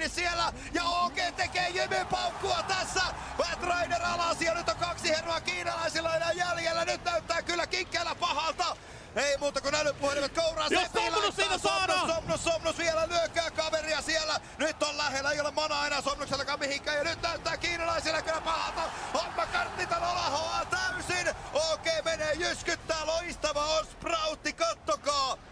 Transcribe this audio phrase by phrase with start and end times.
[0.00, 3.00] kiinni siellä ja OK tekee Jimmy paukkua tässä.
[3.36, 6.84] Bad Rider alas ja nyt on kaksi herroa kiinalaisilla enää jäljellä.
[6.84, 8.76] Nyt näyttää kyllä kinkkeellä pahalta.
[9.16, 10.66] Ei muuta kuin älypuhelimet kouraa.
[10.70, 12.08] Jos Somnus siinä saadaan!
[12.14, 14.40] Somnus, Somnus, vielä lyökkää kaveria siellä.
[14.58, 16.96] Nyt on lähellä, ei ole manaa enää Somnuksellakaan mihinkään.
[16.96, 18.82] Ja nyt näyttää kiinalaisille kyllä pahalta.
[19.14, 21.34] Homma karttitan olahoaa täysin.
[21.72, 23.06] Okei, menee jyskyttää.
[23.06, 25.49] Loistava on Sproutti, kattokaa.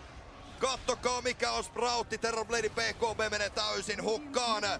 [0.58, 2.18] Kattokaa mikä on Sproutti.
[2.18, 4.62] Terrorbladin PKB menee täysin hukkaan.
[4.62, 4.78] Ja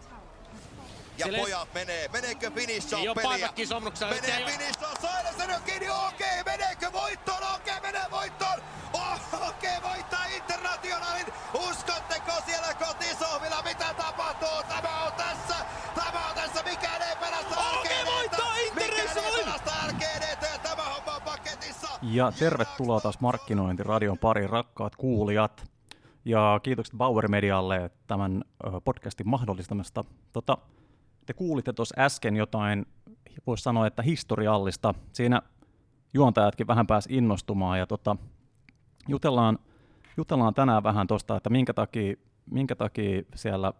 [1.27, 2.09] Siellä- pojat menee.
[2.09, 3.29] Meneekö finish Ei oo peliä?
[3.29, 3.73] Menee oo- finish
[5.57, 5.91] on kiinni.
[5.91, 7.43] Okei, meneekö voittoon?
[7.55, 8.63] Okei, menee voittoon.
[8.93, 11.27] Oh, Okei, voittaa Internationalin.
[11.55, 14.63] Uskotteko siellä kotisohvilla mitä tapahtuu?
[14.69, 15.57] Tämä on tässä.
[15.95, 16.63] Tämä on tässä.
[16.63, 18.43] Mikään ei pelasta Okei, RGDtä.
[18.75, 20.59] Mikään ei pelasta RGDtä.
[20.63, 21.18] Tämä homma.
[22.03, 25.71] Ja tervetuloa taas Markkinointiradion pariin, rakkaat kuulijat.
[26.25, 28.45] Ja kiitokset Bauer Medialle tämän
[28.85, 30.05] podcastin mahdollistamasta.
[30.33, 30.59] Tota,
[31.27, 32.87] te kuulitte tuossa äsken jotain,
[33.47, 34.95] voisi sanoa, että historiallista.
[35.13, 35.43] Siinä
[36.15, 38.17] juontajatkin vähän pääsi innostumaan ja tota,
[39.09, 39.59] jutellaan,
[40.17, 42.15] jutellaan tänään vähän tuosta, että minkä takia,
[42.51, 43.73] minkä takia siellä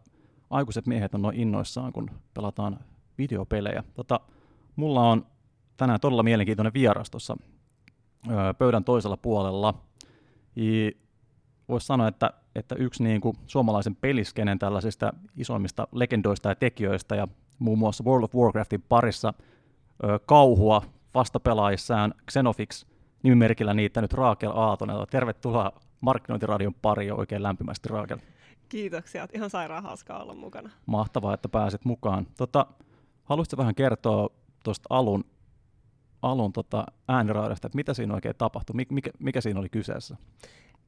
[0.51, 2.81] aikuiset miehet on noin innoissaan, kun pelataan
[3.19, 3.85] videopelejä.
[3.95, 4.21] Tota,
[4.77, 5.27] mulla on
[5.77, 7.37] tänään todella mielenkiintoinen vieras tuossa
[8.59, 9.75] pöydän toisella puolella.
[11.69, 17.29] Voisi sanoa, että, että yksi niin kuin suomalaisen peliskenen tällaisista isoimmista legendoista ja tekijöistä ja
[17.59, 19.35] muun muassa World of Warcraftin parissa
[20.05, 20.83] ö, kauhua
[21.15, 22.87] vastapelaajissaan Xenofix
[23.23, 25.07] nimimerkillä niitä nyt Raakel Aatonella.
[25.07, 28.19] Tervetuloa Markkinointiradion pariin oikein lämpimästi Raakel.
[28.69, 30.71] Kiitoksia, ihan sairaan hauskaa olla mukana.
[30.87, 32.27] Mahtavaa, että pääsit mukaan.
[32.39, 32.67] Tota,
[33.25, 34.29] haluaisitko vähän kertoa
[34.65, 35.25] tuosta alun,
[36.23, 40.17] alun tota ääniraadasta, että mitä siinä oikein tapahtui, Mik, mikä, mikä siinä oli kyseessä?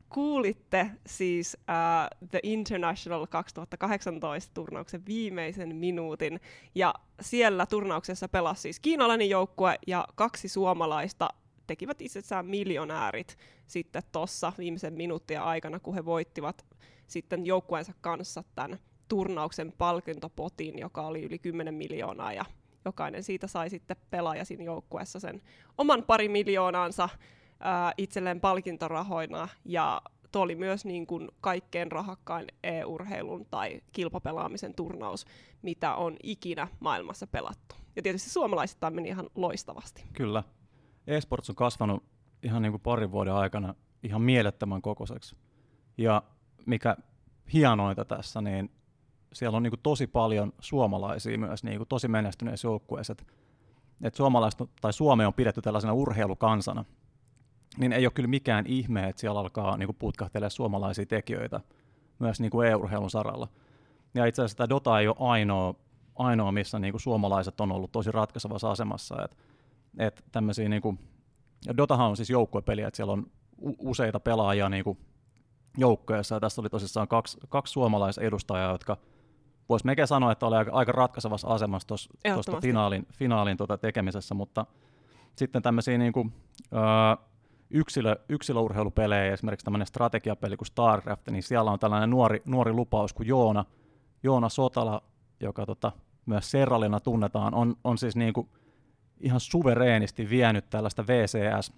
[0.09, 6.41] Kuulitte siis uh, The International 2018 turnauksen viimeisen minuutin,
[6.75, 11.29] ja siellä turnauksessa pelasi siis kiinalainen joukkue ja kaksi suomalaista
[11.67, 16.67] tekivät itsessään miljonäärit sitten tuossa viimeisen minuuttien aikana, kun he voittivat
[17.07, 22.45] sitten joukkueensa kanssa tämän turnauksen palkintopotin, joka oli yli 10 miljoonaa, ja
[22.85, 25.43] jokainen siitä sai sitten pelaaja siinä joukkueessa sen
[25.79, 27.09] oman pari miljoonaansa
[27.61, 30.03] ää, itselleen palkintorahoina ja
[30.33, 35.27] tuo oli myös niin kuin kaikkein rahakkain e-urheilun tai kilpapelaamisen turnaus,
[35.63, 37.75] mitä on ikinä maailmassa pelattu.
[37.97, 40.05] Ja tietysti suomalaisittain meni ihan loistavasti.
[40.13, 40.43] Kyllä.
[41.07, 42.05] eSports on kasvanut
[42.43, 45.37] ihan niin kuin parin vuoden aikana ihan mielettömän kokoiseksi.
[45.99, 46.23] Ja
[46.67, 46.97] mikä
[47.53, 48.71] hienointa tässä, niin
[49.33, 53.13] siellä on niin kuin tosi paljon suomalaisia myös niin kuin tosi menestyneissä joukkueissa.
[53.13, 53.27] Et,
[54.21, 56.85] on- tai Suomi on pidetty tällaisena urheilukansana,
[57.79, 61.61] niin ei ole kyllä mikään ihme, että siellä alkaa niin putkahtelemaan suomalaisia tekijöitä
[62.19, 63.49] myös niin kuin e-urheilun saralla.
[64.15, 65.75] Ja itse asiassa tämä Dota ei ole ainoa,
[66.17, 69.25] ainoa missä niin kuin suomalaiset on ollut tosi ratkaisevassa asemassa.
[69.25, 69.37] Et,
[69.99, 70.99] et tämmöisiä niin kuin,
[71.67, 73.27] ja Dotahan on siis joukkuepeli, että siellä on
[73.63, 74.99] u- useita pelaajia niin kuin
[76.35, 78.97] ja tässä oli tosissaan kaksi, kaksi suomalaisedustajaa, jotka
[79.71, 84.67] voisi melkein sanoa, että oli aika, aika ratkaisevassa asemassa tuosta finaalin, finaalin tota tekemisessä, mutta
[85.37, 86.33] sitten tämmöisiä niin kuin,
[86.73, 87.27] öö,
[87.71, 93.27] yksilö, yksilöurheilupelejä, esimerkiksi tämmöinen strategiapeli kuin StarCraft, niin siellä on tällainen nuori, nuori lupaus kuin
[93.27, 93.65] Joona,
[94.23, 95.03] Joona Sotala,
[95.41, 95.93] joka tota,
[96.27, 98.49] myös Serralina tunnetaan, on, on siis niin kuin
[99.21, 101.73] ihan suvereenisti vienyt tällaista VCS,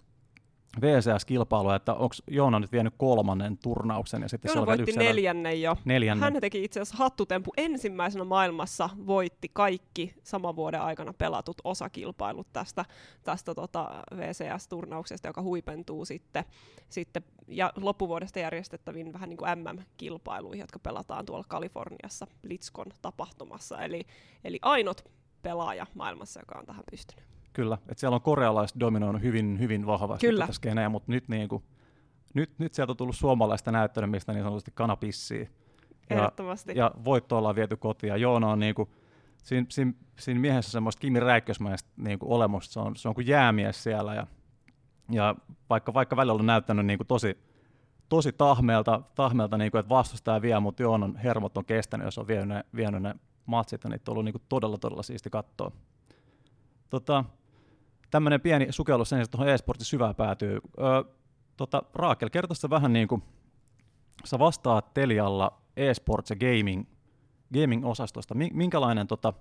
[0.81, 5.77] VCS-kilpailua, että onko Joona nyt vienyt kolmannen turnauksen ja sitten Joona voitti yksi neljännen jo.
[5.85, 6.33] neljännen.
[6.33, 12.85] Hän teki itse asiassa hattutempu ensimmäisenä maailmassa, voitti kaikki saman vuoden aikana pelatut osakilpailut tästä,
[13.23, 16.45] tästä tota VCS-turnauksesta, joka huipentuu sitten,
[16.89, 23.83] sitten ja loppuvuodesta järjestettäviin vähän niin kuin MM-kilpailuihin, jotka pelataan tuolla Kaliforniassa Blitzkon tapahtumassa.
[23.83, 24.07] Eli,
[24.45, 25.05] eli ainut
[25.43, 27.25] pelaaja maailmassa, joka on tähän pystynyt.
[27.53, 30.41] Kyllä, että siellä on korealaiset dominoinut hyvin, hyvin vahvasti Kyllä.
[30.41, 31.63] tätä skeneä, mutta nyt, niin kuin,
[32.35, 35.47] nyt, nyt sieltä on tullut suomalaista näyttänyt, mistä niin sanotusti kanapissiä.
[36.11, 36.73] Ja, Ehdottomasti.
[36.77, 38.09] ja voitto ollaan viety kotiin.
[38.09, 38.89] Ja Joona on niin kuin,
[39.43, 42.73] siinä, siinä, siinä miehessä semmoista Kimi Räikkösmäistä niin kuin olemusta.
[42.73, 44.15] Se on, se on kuin jäämies siellä.
[44.15, 44.27] Ja,
[45.11, 45.35] ja
[45.71, 47.39] vaikka, vaikka välillä on näyttänyt niin kuin tosi,
[48.09, 52.27] tosi tahmeelta, tahmeelta niin kuin, että vastustaja vie, mutta Joonan hermot on kestänyt, jos on
[52.27, 53.15] vienyt ne, vienyt ne
[53.47, 55.73] matsit, ja niitä on ollut niin kuin todella, todella siisti katsoa.
[56.91, 57.25] Tota,
[58.13, 60.61] tämmöinen pieni sukellus sen, että tuohon e-sportin syvään päätyy.
[60.79, 61.05] Öö,
[61.57, 63.23] tota, Raakel, kertoisitko vähän niin kuin,
[64.25, 66.87] sä vastaat Telialla e-sports ja gaming,
[67.55, 68.35] gaming-osastosta.
[68.35, 69.33] Mi- Minkälainen, tota,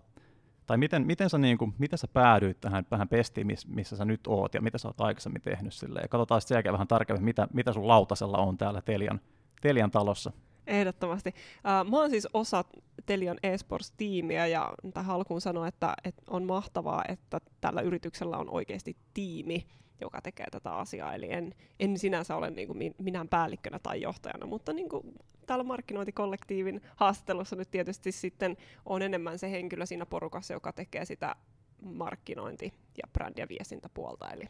[0.68, 4.06] tai miten, miten, sä, niin kuin, miten sä päädyit tähän vähän pestiin, miss, missä sä
[4.06, 6.04] nyt oot ja mitä sä oot aikaisemmin tehnyt silleen.
[6.04, 9.22] Ja katsotaan sitten jälkeen vähän tarkemmin, mitä, mitä sun lautasella on täällä Telian,
[9.62, 10.32] Telian talossa.
[10.72, 11.30] Ehdottomasti.
[11.30, 12.66] Uh, mä oon siis osa
[13.06, 18.98] Telion eSports-tiimiä ja tähän alkuun sanoa, että, että on mahtavaa, että tällä yrityksellä on oikeasti
[19.14, 19.68] tiimi,
[20.02, 21.14] joka tekee tätä asiaa.
[21.14, 25.04] Eli en, en sinänsä ole niin kuin minä päällikkönä tai johtajana, mutta niin kuin
[25.46, 31.36] täällä markkinointikollektiivin haastattelussa nyt tietysti sitten on enemmän se henkilö siinä porukassa, joka tekee sitä
[31.82, 34.30] markkinointi- ja brändi- ja viestintäpuolta.
[34.30, 34.48] Eli,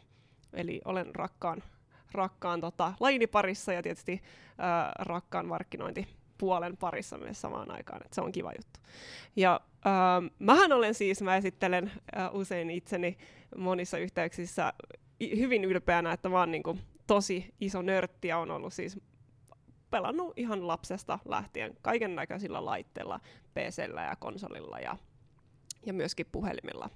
[0.52, 1.62] eli olen rakkaan,
[2.12, 4.22] rakkaan tota, lajini parissa ja tietysti
[4.58, 8.80] ää, rakkaan markkinointipuolen parissa myös samaan aikaan, että se on kiva juttu.
[9.36, 13.16] Ja ää, mähän olen siis, mä esittelen ää, usein itseni
[13.56, 14.72] monissa yhteyksissä
[15.20, 19.00] hyvin ylpeänä, että mä oon niin kuin, tosi iso nörtti ja on ollut siis
[19.90, 23.20] pelannut ihan lapsesta lähtien kaiken näköisillä laitteilla,
[23.54, 24.96] PCllä ja konsolilla ja,
[25.86, 26.90] ja myöskin puhelimilla.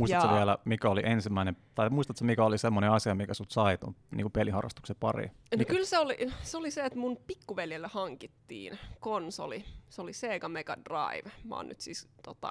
[0.00, 0.36] Muistatko ja...
[0.36, 4.32] vielä, mikä oli ensimmäinen, tai muistatko mikä oli semmoinen asia, mikä sut sai tuon niin
[4.32, 5.30] peliharrastuksen pariin?
[5.30, 5.72] No mikä...
[5.72, 9.64] kyllä se oli, se oli se, että mun pikkuveljelle hankittiin konsoli.
[9.88, 11.30] Se oli Sega Mega Drive.
[11.44, 12.50] Mä oon nyt siis tota,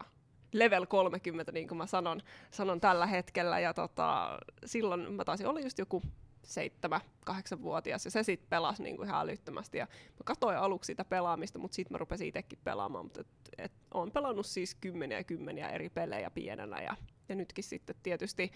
[0.53, 3.59] level 30, niin kuin mä sanon, sanon tällä hetkellä.
[3.59, 6.01] Ja tota, silloin mä taisin olla just joku
[6.43, 9.77] seitsemän, kahdeksanvuotias ja se sitten pelasi niin kuin ihan älyttömästi.
[9.77, 13.05] Ja mä katsoin aluksi sitä pelaamista, mutta sitten mä rupesin itsekin pelaamaan.
[13.05, 16.95] Mutta et, et, olen pelannut siis kymmeniä ja kymmeniä eri pelejä pienenä ja,
[17.29, 18.51] ja nytkin sitten tietysti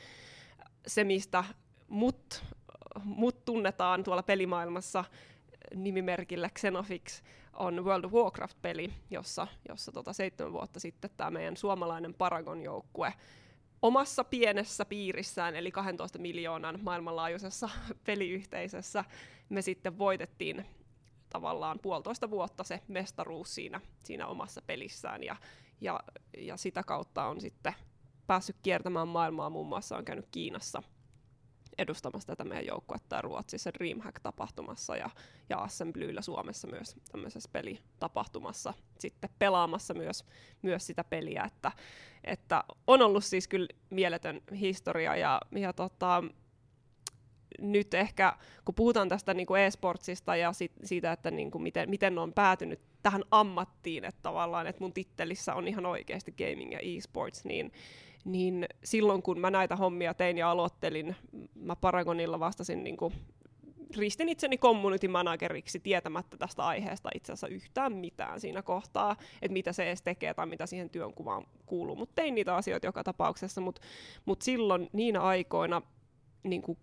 [0.87, 1.43] se, mistä
[1.87, 2.43] mut,
[3.03, 5.05] mut tunnetaan tuolla pelimaailmassa
[5.75, 7.21] nimimerkillä Xenofix,
[7.53, 13.13] on World of Warcraft-peli, jossa, jossa tota seitsemän vuotta sitten tämä meidän suomalainen Paragon-joukkue
[13.81, 17.69] omassa pienessä piirissään, eli 12 miljoonan maailmanlaajuisessa
[18.05, 19.05] peliyhteisössä,
[19.49, 20.65] me sitten voitettiin
[21.29, 25.35] tavallaan puolitoista vuotta se mestaruus siinä, siinä omassa pelissään, ja,
[25.81, 25.99] ja,
[26.37, 27.73] ja sitä kautta on sitten
[28.33, 30.83] päässyt kiertämään maailmaa, muun muassa on käynyt Kiinassa
[31.77, 35.09] edustamassa tätä meidän joukkuetta Ruotsissa Dreamhack-tapahtumassa ja,
[35.49, 38.73] ja Assemblyllä Suomessa myös tämmöisessä pelitapahtumassa.
[38.99, 40.25] Sitten pelaamassa myös,
[40.61, 41.71] myös sitä peliä, että,
[42.23, 46.23] että on ollut siis kyllä mieletön historia ja, ja tota,
[47.59, 51.89] nyt ehkä, kun puhutaan tästä niin kuin e-sportsista ja sit, siitä, että niin kuin miten,
[51.89, 56.79] miten on päätynyt tähän ammattiin, että tavallaan, että mun tittelissä on ihan oikeasti gaming ja
[56.79, 57.71] e-sports, niin,
[58.25, 61.15] niin silloin kun mä näitä hommia tein ja aloittelin,
[61.55, 63.13] mä Paragonilla vastasin niin kuin
[63.97, 69.73] ristin itseni community manageriksi tietämättä tästä aiheesta itse asiassa yhtään mitään siinä kohtaa, että mitä
[69.73, 71.95] se edes tekee tai mitä siihen työnkuvaan kuuluu.
[71.95, 73.81] Mutta tein niitä asioita joka tapauksessa, mutta
[74.25, 75.81] mut silloin niinä aikoina
[76.43, 76.77] niin kuin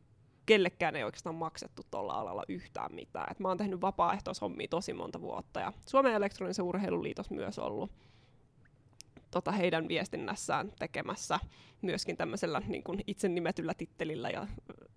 [0.47, 3.27] kellekään ei oikeastaan maksettu tuolla alalla yhtään mitään.
[3.31, 7.91] Et mä oon tehnyt vapaaehtoishommia tosi monta vuotta ja Suomen elektronisen urheiluliitos myös ollut
[9.31, 11.41] tota heidän viestinnässään tekemässä
[11.83, 14.47] myöskin tämmöisellä niin kuin itse nimetyllä tittelillä, ja,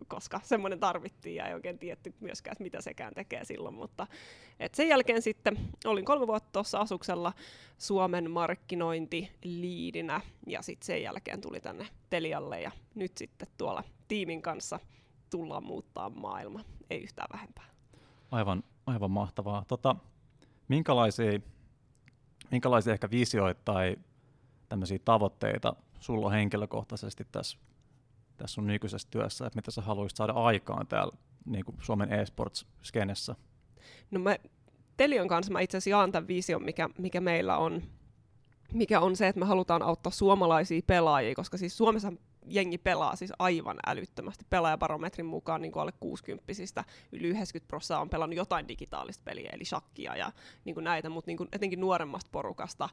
[0.07, 3.75] koska semmoinen tarvittiin ja ei oikein tietty myöskään, mitä sekään tekee silloin.
[3.75, 4.07] Mutta
[4.59, 7.33] et sen jälkeen sitten olin kolme vuotta tuossa asuksella
[7.77, 14.79] Suomen markkinointiliidinä ja sitten sen jälkeen tuli tänne Telialle ja nyt sitten tuolla tiimin kanssa
[15.29, 17.65] tullaan muuttaa maailma, ei yhtään vähempää.
[18.31, 19.65] Aivan, aivan mahtavaa.
[19.67, 19.95] Tota,
[20.67, 21.39] minkälaisia,
[22.51, 23.95] minkälaisia ehkä visioita tai
[24.73, 27.57] tämmöisiä tavoitteita sulla on henkilökohtaisesti tässä,
[28.37, 33.35] tässä sun nykyisessä työssä, että mitä sä haluaisit saada aikaan täällä niin kuin Suomen e-sports-skenessä?
[34.11, 34.35] No mä
[34.97, 37.83] Telion kanssa mä itse asiassa jaan tämän vision, mikä, mikä meillä on,
[38.73, 42.13] mikä on se, että me halutaan auttaa suomalaisia pelaajia, koska siis Suomessa
[42.47, 44.45] jengi pelaa siis aivan älyttömästi.
[44.49, 46.43] Pelaajabarometrin mukaan niin kuin alle 60
[47.11, 50.31] yli 90 prosenttia on pelannut jotain digitaalista peliä, eli shakkia ja
[50.65, 52.89] niin kuin näitä, mutta niin kuin etenkin nuoremmasta porukasta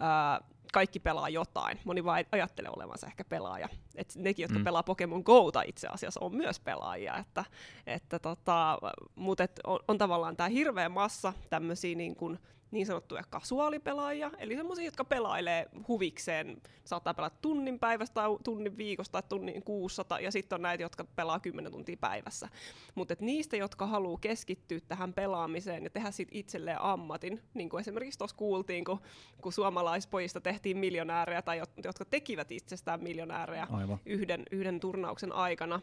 [0.00, 0.40] ää,
[0.72, 1.80] kaikki pelaa jotain.
[1.84, 3.68] Moni vaan ajattelee olevansa ehkä pelaaja.
[3.94, 4.64] Et nekin, jotka mm.
[4.64, 7.16] pelaa Pokemon Gouta itse asiassa, on myös pelaajia.
[7.16, 7.44] Että,
[7.86, 8.78] että tota,
[9.14, 12.38] mutta et on, on tavallaan tämä hirveä massa tämmöisiä niin kuin,
[12.70, 19.12] niin sanottuja kasuaalipelaajia, eli semmoisia, jotka pelailee huvikseen, saattaa pelata tunnin päivästä tai tunnin viikosta
[19.12, 22.48] tai tunnin kuussa, ja sitten on näitä, jotka pelaa 10 tuntia päivässä.
[22.94, 28.18] Mutta niistä, jotka haluaa keskittyä tähän pelaamiseen ja tehdä sit itselleen ammatin, niin kuin esimerkiksi
[28.18, 29.00] tuossa kuultiin, kun,
[29.42, 33.66] kun suomalaispojista tehtiin miljonäärejä tai jotka tekivät itsestään miljonäärejä
[34.06, 35.80] yhden, yhden turnauksen aikana,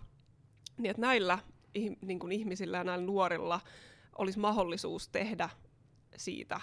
[0.77, 1.39] niin että näillä
[2.01, 3.59] niin kuin ihmisillä ja näillä nuorilla
[4.17, 5.49] olisi mahdollisuus tehdä
[6.17, 6.61] siitä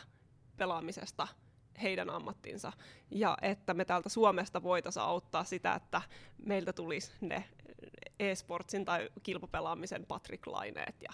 [0.57, 1.29] pelaamisesta
[1.83, 2.73] heidän ammattinsa.
[3.11, 6.03] Ja että me täältä Suomesta voitaisiin auttaa sitä, että
[6.47, 7.45] meiltä tulisi ne
[8.19, 11.13] e-sportsin tai kilpapelaamisen Patrick Laineet ja,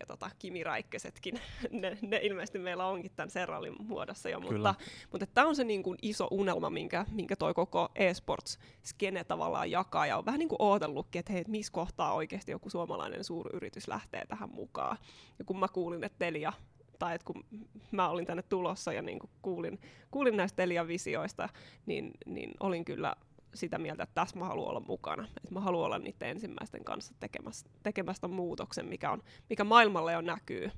[0.00, 1.40] ja tota Kimi Räikkösetkin.
[1.70, 4.52] ne, ne, ilmeisesti meillä onkin tämän Serralin muodossa jo, Kyllä.
[4.52, 4.74] mutta,
[5.12, 10.06] mutta tämä on se niin kuin iso unelma, minkä, minkä toi koko e-sports-skene tavallaan jakaa
[10.06, 14.26] ja on vähän niin kuin ootellutkin, että hei, missä kohtaa oikeasti joku suomalainen suuryritys lähtee
[14.26, 14.98] tähän mukaan.
[15.38, 16.52] Ja kun mä kuulin, että Telia
[16.98, 17.44] tai että kun
[17.90, 21.48] mä olin tänne tulossa ja niin kuulin, kuulin näistä Telian visioista,
[21.86, 23.16] niin, niin olin kyllä
[23.54, 25.28] sitä mieltä, että tässä mä haluan olla mukana.
[25.36, 30.20] Että mä haluan olla niiden ensimmäisten kanssa tekemässä, tekemästä muutoksen, mikä, on, mikä maailmalle jo
[30.20, 30.70] näkyy,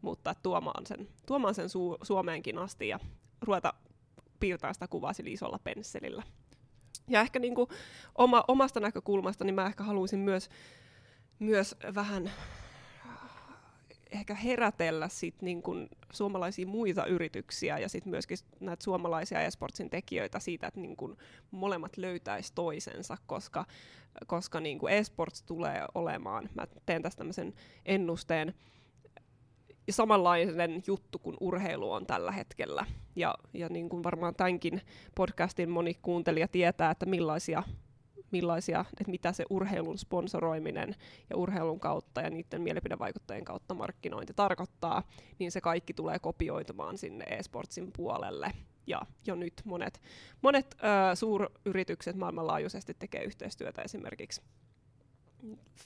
[0.00, 3.00] mutta tuomaan sen, tuomaan sen su- Suomeenkin asti ja
[3.42, 3.74] ruveta
[4.40, 6.22] piirtämään sitä kuvaa sillä isolla pensselillä.
[7.08, 7.70] Ja ehkä niin kuin
[8.14, 10.50] oma, omasta näkökulmasta, niin mä ehkä haluaisin myös,
[11.38, 12.30] myös vähän
[14.10, 20.38] ehkä herätellä sit niin kun suomalaisia muita yrityksiä ja sitten myöskin näitä suomalaisia esportsin tekijöitä
[20.38, 21.16] siitä, että niin kun
[21.50, 23.64] molemmat löytäisi toisensa, koska,
[24.26, 27.54] koska niin esports tulee olemaan, mä teen tästä tämmöisen
[27.86, 28.54] ennusteen,
[29.90, 32.86] samanlainen juttu kuin urheilu on tällä hetkellä.
[33.16, 34.80] Ja, ja niin kuin varmaan tämänkin
[35.14, 37.62] podcastin moni kuuntelija tietää, että millaisia
[38.30, 40.94] millaisia, että mitä se urheilun sponsoroiminen
[41.30, 45.02] ja urheilun kautta ja niiden mielipidevaikuttajien kautta markkinointi tarkoittaa,
[45.38, 48.52] niin se kaikki tulee kopioitumaan sinne e-sportsin puolelle.
[48.86, 50.00] Ja jo nyt monet,
[50.42, 50.76] monet
[51.12, 54.42] ö, suuryritykset maailmanlaajuisesti tekee yhteistyötä esimerkiksi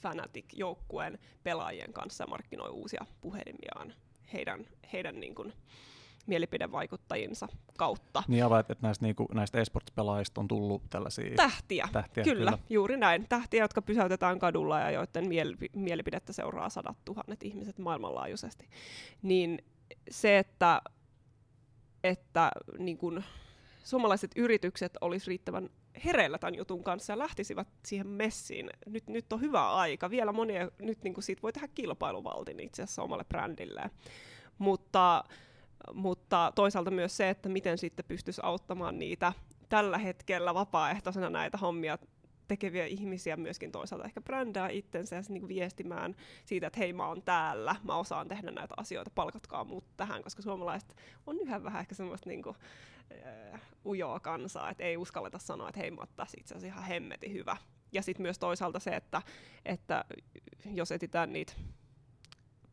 [0.01, 3.93] Fanatic-joukkueen pelaajien kanssa markkinoi uusia puhelimiaan
[4.33, 5.53] heidän, heidän niin kuin,
[6.25, 8.23] mielipidevaikuttajinsa kautta.
[8.27, 11.89] Niin ja että näistä, niinku, näistä esports-pelaajista on tullut tällaisia tähtiä.
[11.91, 13.25] tähtiä kyllä, kyllä, juuri näin.
[13.29, 18.69] Tähtiä, jotka pysäytetään kadulla ja joiden miel- mielipidettä seuraa sadat tuhannet ihmiset maailmanlaajuisesti.
[19.21, 19.65] Niin
[20.11, 20.81] se, että,
[22.03, 23.23] että niin kun,
[23.83, 25.69] suomalaiset yritykset olisi riittävän
[26.05, 28.69] hereillä tämän jutun kanssa ja lähtisivät siihen messiin.
[28.85, 30.09] Nyt, nyt on hyvä aika.
[30.09, 33.89] Vielä monia, nyt niin kuin siitä voi tehdä kilpailuvaltin itse asiassa omalle brändilleen.
[34.57, 35.23] Mutta
[35.93, 39.33] mutta toisaalta myös se, että miten sitten pystyisi auttamaan niitä
[39.69, 41.97] tällä hetkellä vapaaehtoisena näitä hommia
[42.47, 47.21] tekeviä ihmisiä myöskin toisaalta ehkä brändää itsensä ja niin viestimään siitä, että hei mä oon
[47.21, 50.95] täällä, mä osaan tehdä näitä asioita, palkatkaa muut tähän, koska suomalaiset
[51.27, 52.55] on yhä vähän ehkä semmoista niin kuin,
[53.11, 56.87] uh, ujoa kansaa, että ei uskalleta sanoa, että hei mä oon tässä itse asiassa ihan
[56.87, 57.57] hemmeti hyvä.
[57.91, 59.21] Ja sitten myös toisaalta se, että,
[59.65, 60.05] että
[60.65, 61.53] jos etitään niitä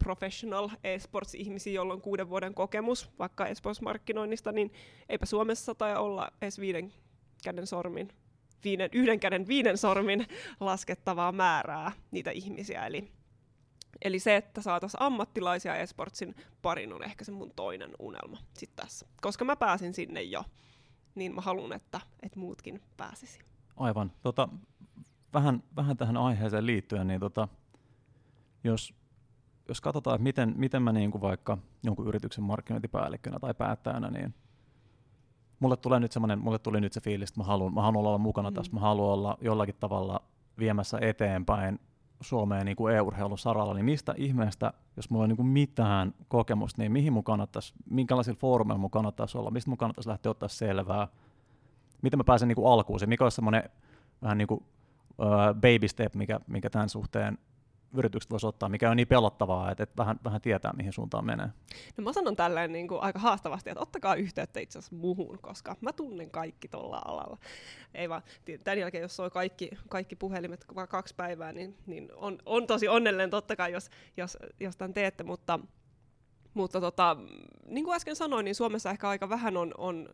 [0.05, 4.73] professional esports-ihmisiä, joilla on kuuden vuoden kokemus vaikka esports-markkinoinnista, niin
[5.09, 6.93] eipä Suomessa tai olla edes viiden
[7.45, 8.09] käden sormin,
[8.65, 10.27] viiden, yhden käden viiden sormin
[10.61, 12.87] laskettavaa määrää niitä ihmisiä.
[12.87, 13.09] Eli,
[14.05, 19.07] eli se, että saataisiin ammattilaisia esportsin parin on ehkä se mun toinen unelma sit tässä.
[19.23, 20.45] Koska mä pääsin sinne jo,
[21.15, 23.39] niin mä haluan, että, että muutkin pääsisi.
[23.77, 24.13] Aivan.
[24.23, 24.49] Tota,
[25.35, 27.49] vähän, vähän tähän aiheeseen liittyen, niin tota,
[28.65, 28.95] jos
[29.71, 34.35] jos katsotaan, että miten, miten mä niin kuin vaikka jonkun yrityksen markkinointipäällikkönä tai päättäjänä, niin
[35.61, 38.51] mulle, tulee nyt mulle tuli nyt se fiilis, että mä haluan, mä haluan olla mukana
[38.51, 38.55] mm.
[38.55, 40.23] tässä, mä haluan olla jollakin tavalla
[40.59, 41.81] viemässä eteenpäin
[42.21, 46.83] Suomeen niin kuin e-urheilun saralla, niin mistä ihmeestä, jos mulla on niin kuin mitään kokemusta,
[46.83, 51.09] niin mihin mun kannattaisi, minkälaisilla foorumeilla mun kannattaisi olla, mistä mun kannattaisi lähteä ottaa selvää,
[52.03, 53.71] miten mä pääsen niin kuin alkuun, se mikä olisi semmoinen
[54.23, 54.65] vähän niin kuin,
[55.19, 57.39] uh, baby step, mikä, mikä tämän suhteen
[57.93, 61.49] yritykset voisi ottaa, mikä on niin pelottavaa, että, että vähän, vähän tietää, mihin suuntaan menee.
[61.97, 65.77] No mä sanon tälleen niin kuin aika haastavasti, että ottakaa yhteyttä itse asiassa muuhun, koska
[65.81, 67.39] mä tunnen kaikki tuolla alalla.
[67.95, 68.23] Ei vaan,
[68.65, 72.89] tämän jälkeen, jos soi kaikki, kaikki puhelimet vaan kaksi päivää, niin, niin on, on tosi
[72.89, 75.61] onnellinen totta kai, jos, jos, jos tämän teette, mutta,
[76.55, 77.17] mutta tota,
[77.67, 80.09] niin kuin äsken sanoin, niin Suomessa ehkä aika vähän on, on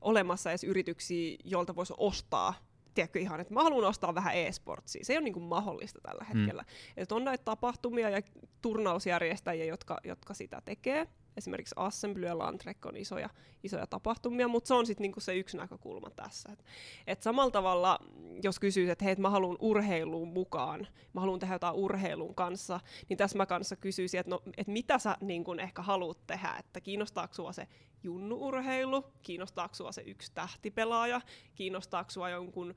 [0.00, 2.54] olemassa edes yrityksiä, joilta voisi ostaa
[2.96, 5.04] tiedätkö ihan, että mä haluan ostaa vähän e-sportsia.
[5.04, 6.38] Se ei ole niin kuin mahdollista tällä mm.
[6.38, 6.62] hetkellä.
[6.62, 6.92] Mm.
[6.96, 8.22] Että on näitä tapahtumia ja
[8.62, 11.06] turnausjärjestäjiä, jotka, jotka sitä tekee.
[11.36, 13.30] Esimerkiksi Assembly ja Landrek on isoja,
[13.62, 16.48] isoja tapahtumia, mutta se on sitten niinku se yksi näkökulma tässä.
[16.52, 16.64] Et,
[17.06, 17.98] et samalla tavalla,
[18.42, 22.80] jos kysyy, että hei, et mä haluan urheiluun mukaan, mä haluan tehdä jotain urheilun kanssa,
[23.08, 26.56] niin tässä mä kanssa kysyisin, että no, et mitä sä niin kun ehkä haluat tehdä,
[26.58, 27.68] että kiinnostaako sua se
[28.02, 31.20] junnu-urheilu, kiinnostaako sua se yksi tähtipelaaja,
[31.54, 32.74] kiinnostaako sua jonkun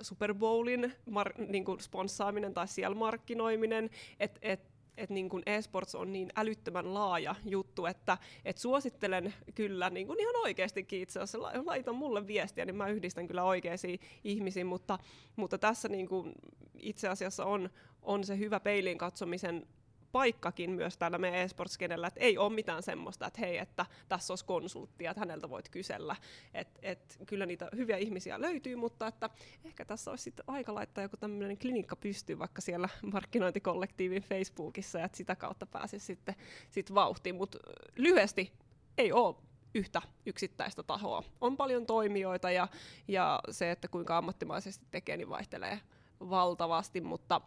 [0.00, 6.12] Super Bowlin mar- niin sponssaaminen tai siellä markkinoiminen, että et, että niin kuin esports on
[6.12, 11.92] niin älyttömän laaja juttu, että et suosittelen kyllä niin kuin ihan oikeastikin itse asiassa, laita
[11.92, 14.98] mulle viestiä, niin mä yhdistän kyllä oikeisiin ihmisiin, mutta,
[15.36, 16.32] mutta tässä niin kuin
[16.78, 17.70] itse asiassa on,
[18.02, 19.66] on se hyvä peiliin katsomisen
[20.12, 24.44] paikkakin myös täällä meidän esports että ei ole mitään semmoista, että hei, että tässä olisi
[24.44, 26.16] konsulttia, että häneltä voit kysellä.
[26.54, 29.30] Et, et, kyllä niitä hyviä ihmisiä löytyy, mutta että
[29.64, 35.04] ehkä tässä olisi sitten aika laittaa joku tämmöinen klinikka pystyy vaikka siellä markkinointikollektiivin Facebookissa, ja
[35.04, 36.34] että sitä kautta pääsisi sitten
[36.70, 37.34] sit vauhtiin.
[37.34, 37.58] Mutta
[37.96, 38.52] lyhyesti
[38.98, 39.34] ei ole
[39.74, 41.22] yhtä yksittäistä tahoa.
[41.40, 42.68] On paljon toimijoita ja,
[43.08, 45.80] ja se, että kuinka ammattimaisesti tekee, niin vaihtelee
[46.20, 47.40] valtavasti, mutta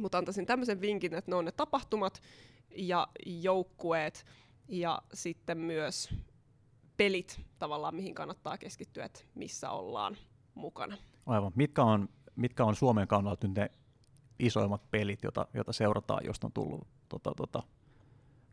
[0.00, 2.22] mutta antaisin tämmöisen vinkin, että ne on ne tapahtumat,
[2.76, 4.26] ja joukkueet
[4.68, 6.14] ja sitten myös
[6.96, 10.16] pelit tavallaan, mihin kannattaa keskittyä, että missä ollaan
[10.54, 10.96] mukana.
[11.26, 11.52] Aivan.
[11.54, 13.70] Mitkä on, mitkä on Suomen kannalta nyt ne
[14.38, 17.62] isoimmat pelit, joita, joita seurataan, josta on tullut, tota, tota,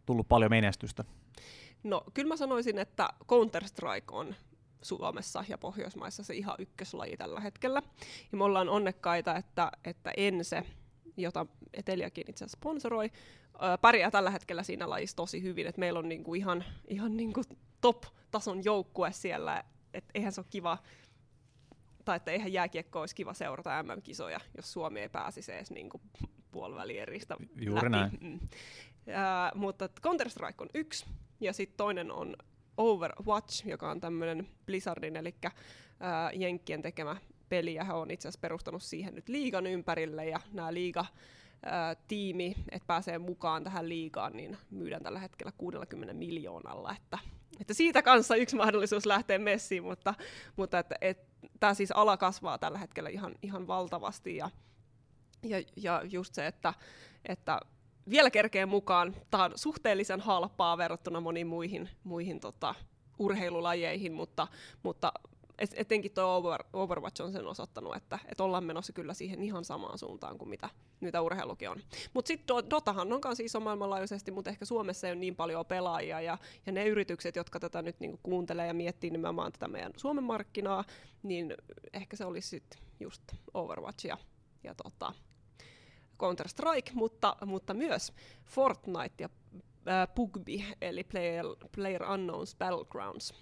[0.06, 1.04] tullut paljon menestystä?
[1.84, 4.36] No, kyllä mä sanoisin, että Counter-Strike on
[4.82, 7.82] Suomessa ja Pohjoismaissa se ihan ykköslaji tällä hetkellä.
[8.32, 10.64] Ja me ollaan onnekkaita, että, että Ense,
[11.18, 13.12] jota Eteliakin itse asiassa sponsoroi,
[13.82, 15.68] pärjää tällä hetkellä siinä lajissa tosi hyvin.
[15.68, 17.42] Et meillä on niinku ihan, ihan niinku
[17.82, 19.64] top-tason joukkue siellä.
[19.94, 20.78] Et eihän se ole kiva,
[22.06, 26.02] tai että eihän jääkiekko olisi kiva seurata MM-kisoja, jos Suomi ei pääsisi edes niinku
[26.52, 27.90] puolivälieristä Juuri läpi.
[27.90, 28.12] näin.
[28.22, 28.40] Mm.
[29.14, 31.06] Ää, mutta Counter-Strike on yksi,
[31.40, 32.36] ja sitten toinen on
[32.78, 35.36] Overwatch, joka on tämmöinen Blizzardin, eli
[36.00, 37.16] ää, Jenkkien tekemä
[37.50, 41.06] peli, ja hän on itse asiassa perustanut siihen nyt liigan ympärille, ja nämä liiga
[42.08, 47.20] tiimi, että pääsee mukaan tähän liigaan, niin myydään tällä hetkellä 60 miljoonalla, että,
[47.62, 50.14] että siitä kanssa yksi mahdollisuus lähteä messiin, mutta,
[50.56, 51.28] mutta että, et,
[51.60, 54.50] tämä siis ala kasvaa tällä hetkellä ihan, ihan valtavasti, ja,
[55.44, 56.74] ja, ja just se, että,
[57.26, 57.60] että
[58.10, 59.16] vielä kerkee mukaan.
[59.32, 62.76] Tämä on suhteellisen halpaa verrattuna moniin muihin, muihin tota,
[63.20, 64.48] urheilulajeihin, mutta,
[64.84, 65.12] mutta
[65.60, 69.66] et, etenkin tuo Over, Overwatch on sen osoittanut, että et ollaan menossa kyllä siihen ihan
[69.66, 71.78] samaan suuntaan kuin mitä, mitä urheilukin on.
[72.14, 76.22] Mutta sitten Dotahan on myös iso maailmanlaajuisesti, mutta ehkä Suomessa ei ole niin paljon pelaajia,
[76.22, 80.24] ja, ja ne yritykset, jotka tätä nyt niinku kuuntelee ja miettii nimenomaan tätä meidän Suomen
[80.24, 80.84] markkinaa,
[81.24, 81.56] niin
[81.94, 83.24] ehkä se olisi sitten just
[83.54, 84.18] Overwatch ja,
[84.64, 85.14] ja tota,
[86.24, 88.14] Counter-Strike, mutta, mutta myös
[88.46, 89.30] Fortnite ja
[90.16, 90.48] PUBG,
[90.82, 91.46] eli Player,
[91.76, 93.34] Player Unknowns Battlegrounds,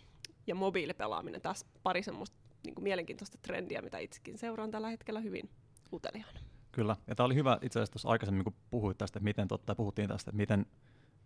[0.48, 1.42] ja mobiilipelaaminen.
[1.42, 5.50] Tässä pari semmoista niin kuin mielenkiintoista trendiä, mitä itsekin seuraan tällä hetkellä hyvin
[5.94, 6.40] uteliaana.
[6.72, 9.76] Kyllä, ja tämä oli hyvä itse asiassa tuossa aikaisemmin, kun puhuit tästä, että miten, totta,
[9.76, 10.66] puhuttiin tästä, että miten,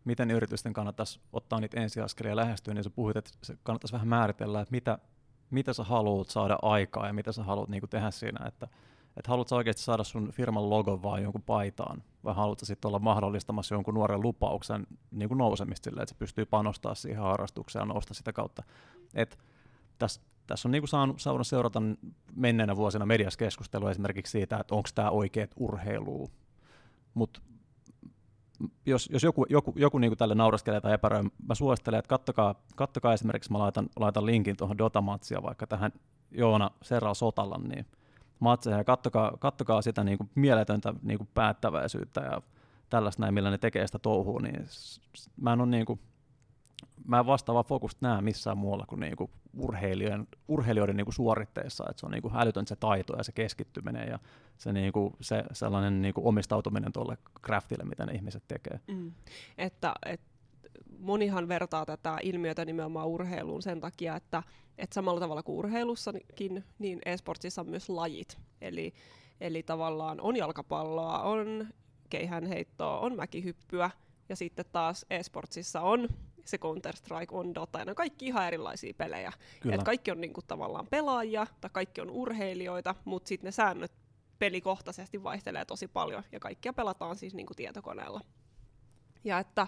[0.06, 4.08] miten yritysten kannattaisi ottaa niitä ensiaskelia ja lähestyä, niin sä puhuit, että se kannattaisi vähän
[4.08, 5.00] määritellä, että mitä,
[5.50, 8.68] mitä sä haluat saada aikaa ja mitä sä haluat niin kuin tehdä siinä, että
[9.20, 13.76] että haluatko oikeasti saada sun firman logon vai jonkun paitaan, vai haluatko sitten olla mahdollistamassa
[13.76, 18.34] jonkun nuoren lupauksen niin nousemista silleen, että se pystyy panostaa siihen harrastukseen ja nousta sitä
[18.34, 18.64] kautta.
[19.98, 21.82] tässä täs on niin kuin saanut, saanut seurata
[22.36, 26.28] menneenä vuosina mediassa keskustelua esimerkiksi siitä, että onko tämä oikeat urheilua,
[27.14, 27.42] mutta
[28.86, 32.56] jos, jos joku, joku, joku niin kuin tälle nauraskelee tai epäröi, mä suosittelen, että kattokaa,
[32.76, 35.92] kattokaa esimerkiksi, mä laitan, laitan linkin tuohon Dota-matsia vaikka tähän
[36.32, 37.86] Joona Serra Sotalan, niin
[38.40, 42.42] matseja ja kattokaa, kattokaa sitä niin kuin mieletöntä niin kuin päättäväisyyttä ja
[42.90, 44.66] tällaista näin, millä ne tekee sitä touhua, niin
[45.42, 46.00] mä en ole niin kuin,
[47.06, 51.86] mä en vastaavaa fokusta näe missään muualla kuin, niin kuin urheilijoiden, urheilijoiden niin kuin suoritteissa,
[51.90, 54.20] että se on niin kuin älytön se taito ja se keskittyminen ja
[54.58, 58.80] se, niin kuin, se sellainen niin kuin omistautuminen tuolle craftille, mitä ne ihmiset tekee.
[58.88, 59.12] Mm.
[59.58, 60.22] Että, et,
[61.00, 64.44] monihan vertaa tätä ilmiötä nimenomaan urheiluun sen takia, että,
[64.78, 68.38] että samalla tavalla kuin urheilussakin, niin esportsissa on myös lajit.
[68.62, 68.94] Eli,
[69.42, 71.68] eli tavallaan on jalkapalloa, on
[72.10, 73.92] keihänheittoa, on mäkihyppyä,
[74.30, 76.10] ja sitten taas esportsissa on
[76.46, 79.32] se Counter-Strike, on Dota, ja ne on kaikki ihan erilaisia pelejä.
[79.72, 83.92] Et kaikki on niinku tavallaan pelaajia, tai kaikki on urheilijoita, mutta sitten ne säännöt
[84.40, 88.22] pelikohtaisesti vaihtelee tosi paljon, ja kaikkia pelataan siis niinku tietokoneella.
[89.24, 89.68] Ja että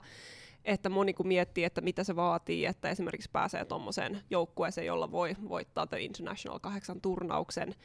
[0.65, 5.35] että moni kun miettii, että mitä se vaatii, että esimerkiksi pääsee tuommoiseen joukkueeseen, jolla voi
[5.49, 7.75] voittaa The International 8 turnauksen,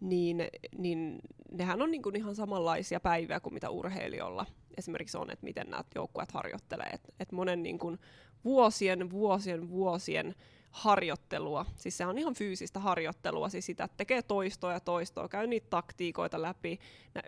[0.00, 1.18] niin, niin
[1.52, 4.46] nehän on niin kuin ihan samanlaisia päiviä kuin mitä urheilijoilla
[4.76, 6.90] esimerkiksi on, että miten nämä joukkueet harjoittelee.
[6.92, 7.98] Et, et monen niin kuin
[8.44, 10.34] vuosien, vuosien, vuosien
[10.76, 11.66] harjoittelua.
[11.76, 16.42] Siis se on ihan fyysistä harjoittelua, siis sitä tekee toistoa ja toistoa, käy niitä taktiikoita
[16.42, 16.78] läpi.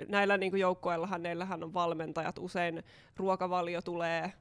[0.08, 2.82] Näillä niin joukkoillahan neillähän on valmentajat, usein
[3.16, 4.32] ruokavalio tulee,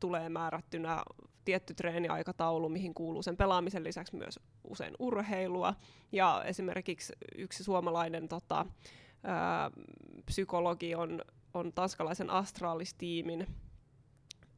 [0.00, 1.02] tulee määrättynä,
[1.44, 5.74] tietty treeniaikataulu, mihin kuuluu sen pelaamisen lisäksi myös usein urheilua.
[6.12, 8.66] Ja esimerkiksi yksi suomalainen tota,
[9.24, 9.70] ää,
[10.26, 11.22] psykologi on,
[11.54, 13.46] on tanskalaisen astraalistiimin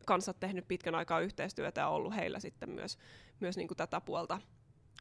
[0.07, 2.99] kanssa tehnyt pitkän aikaa yhteistyötä ja ollut heillä sitten myös,
[3.40, 4.40] myös niin kuin tätä puolta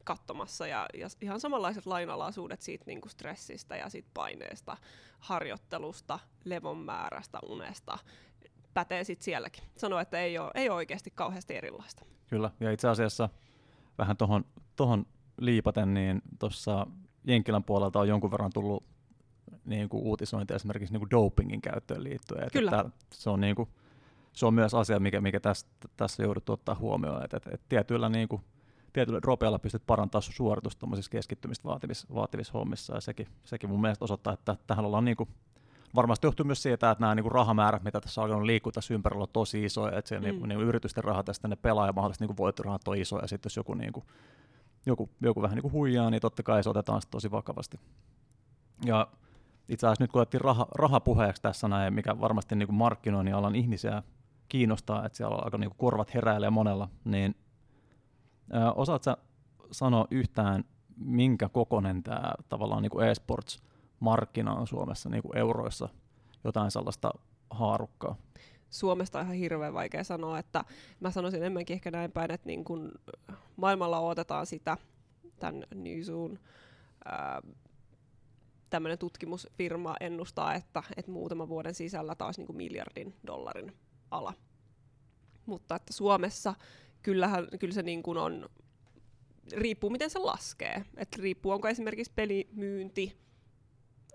[0.04, 4.76] katsomassa ja, ja ihan samanlaiset lainalaisuudet siitä niin kuin stressistä ja siitä paineesta,
[5.18, 7.98] harjoittelusta, levon määrästä, unesta
[8.74, 9.64] pätee sitten sielläkin.
[9.76, 12.04] Sanoo, että ei ole, ei ole oikeasti kauheasti erilaista.
[12.26, 13.28] Kyllä, ja itse asiassa
[13.98, 14.44] vähän tuohon
[14.76, 15.06] tohon
[15.40, 16.86] liipaten, niin tuossa
[17.24, 18.84] Jenkilän puolelta on jonkun verran tullut
[19.64, 22.48] niin kuin uutisointi esimerkiksi niin kuin dopingin käyttöön liittyen.
[22.52, 22.70] Kyllä.
[22.70, 23.68] Että se on niin kuin,
[24.36, 28.08] se on myös asia, mikä, mikä tässä, tässä joudut ottaa huomioon, että, että, että tietyillä,
[28.08, 28.42] niin kuin,
[28.92, 34.04] tietyillä dropeilla pystyt parantamaan sun suoritusta keskittymistä vaativissa, vaativissa hommissa, ja sekin, sekin mun mielestä
[34.04, 35.28] osoittaa, että tähän ollaan niin kuin
[35.94, 39.22] varmasti johtuu myös siitä, että nämä niin kuin rahamäärät, mitä tässä on liikkua tässä ympärillä,
[39.22, 40.38] on tosi isoja, että siellä mm.
[40.38, 43.46] niin, niin yritysten rahat tästä ne pelaa ja mahdollisesti niin voittorahat on isoja, ja sitten
[43.46, 44.06] jos joku, niin kuin,
[44.86, 47.80] joku, joku vähän niin kuin huijaa, niin totta kai se otetaan tosi vakavasti.
[48.84, 49.08] Ja
[49.68, 53.56] itse asiassa nyt kun otettiin raha, rahapuheeksi tässä näin, mikä varmasti niin kuin markkinoinnin alan
[53.56, 54.02] ihmisiä
[54.48, 57.34] kiinnostaa, että siellä alkaa niin kuin korvat heräilee monella, niin
[58.52, 59.16] ää, osaat sä
[59.70, 60.64] sanoa yhtään,
[60.96, 65.88] minkä kokonen tämä tavallaan niin kuin e-sports-markkina on Suomessa niin kuin euroissa,
[66.44, 67.10] jotain sellaista
[67.50, 68.16] haarukkaa?
[68.70, 70.64] Suomesta on ihan hirveän vaikea sanoa, että
[71.00, 72.92] mä sanoisin enemmänkin ehkä näin päin, että niin kun
[73.56, 74.76] maailmalla odotetaan sitä
[75.38, 76.38] tämän Newzoon
[78.70, 83.72] tämmöinen tutkimusfirma ennustaa, että, että muutaman vuoden sisällä taas niin kuin miljardin dollarin
[84.10, 84.32] ala.
[85.46, 86.54] Mutta että Suomessa
[87.02, 88.48] kyllähän, kyllä se niin kuin on,
[89.52, 90.84] riippuu miten se laskee.
[90.96, 93.26] Et riippuu onko esimerkiksi pelimyynti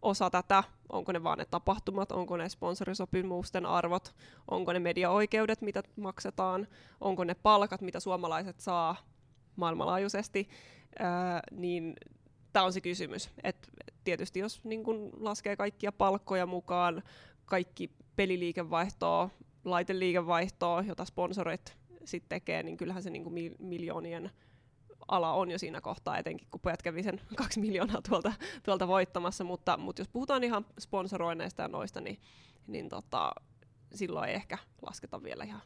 [0.01, 4.15] osa tätä, onko ne vaan ne tapahtumat, onko ne sponsorisopimusten arvot,
[4.51, 6.67] onko ne mediaoikeudet, mitä maksetaan,
[7.01, 8.95] onko ne palkat, mitä suomalaiset saa
[9.55, 10.49] maailmanlaajuisesti,
[10.99, 11.95] ää, niin
[12.53, 13.29] tämä on se kysymys.
[13.43, 13.71] Et
[14.03, 17.03] tietysti jos niin kun laskee kaikkia palkkoja mukaan,
[17.45, 19.29] kaikki peliliikevaihtoa,
[19.65, 24.31] laiteliikevaihtoa, jota sponsorit sitten tekee, niin kyllähän se niin kuin miljoonien
[25.07, 29.43] ala on jo siinä kohtaa, etenkin kun pojat kävi sen kaksi miljoonaa tuolta, tuolta voittamassa,
[29.43, 32.19] mutta, mutta jos puhutaan ihan sponsoroineista ja noista, niin,
[32.67, 33.31] niin tota,
[33.93, 35.61] silloin ei ehkä lasketa vielä ihan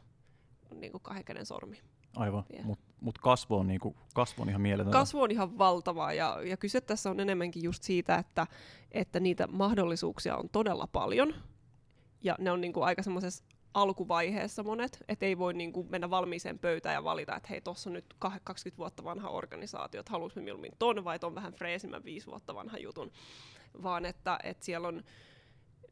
[0.74, 1.80] niin kuin kahden käden sormi.
[2.16, 4.92] Aivan, mutta mut kasvu, on niinku, kasvu on ihan mieletön.
[4.92, 8.46] Kasvu on ihan valtavaa ja, ja kyse tässä on enemmänkin just siitä, että,
[8.92, 11.34] että niitä mahdollisuuksia on todella paljon
[12.22, 13.44] ja ne on niinku aika semmoisessa
[13.76, 17.94] alkuvaiheessa monet, että ei voi niinku mennä valmiiseen pöytään ja valita, että hei, tuossa on
[17.94, 22.54] nyt 20 vuotta vanha organisaatio, että haluaisimme mieluummin ton vai ton vähän freesimmän 5 vuotta
[22.54, 23.12] vanha jutun,
[23.82, 25.04] vaan että, että siellä on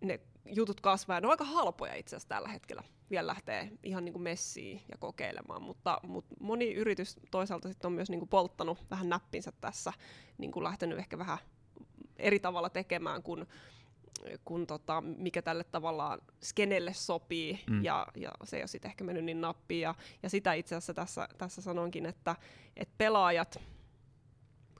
[0.00, 1.20] ne jutut kasvaa.
[1.20, 2.82] Ne on aika halpoja itse asiassa tällä hetkellä.
[3.10, 7.92] Vielä lähtee ihan niin kuin messiin ja kokeilemaan, mutta, mutta moni yritys toisaalta sitten on
[7.92, 9.92] myös niin kuin polttanut vähän näppinsä tässä,
[10.38, 11.38] niin kuin lähtenyt ehkä vähän
[12.16, 13.46] eri tavalla tekemään kuin
[14.44, 17.84] kun tota, mikä tälle tavallaan skenelle sopii, mm.
[17.84, 19.80] ja, ja se ei ole sitten ehkä mennyt niin nappiin.
[19.80, 22.36] Ja, ja sitä itse asiassa tässä, tässä sanonkin, että,
[22.76, 23.60] että pelaajat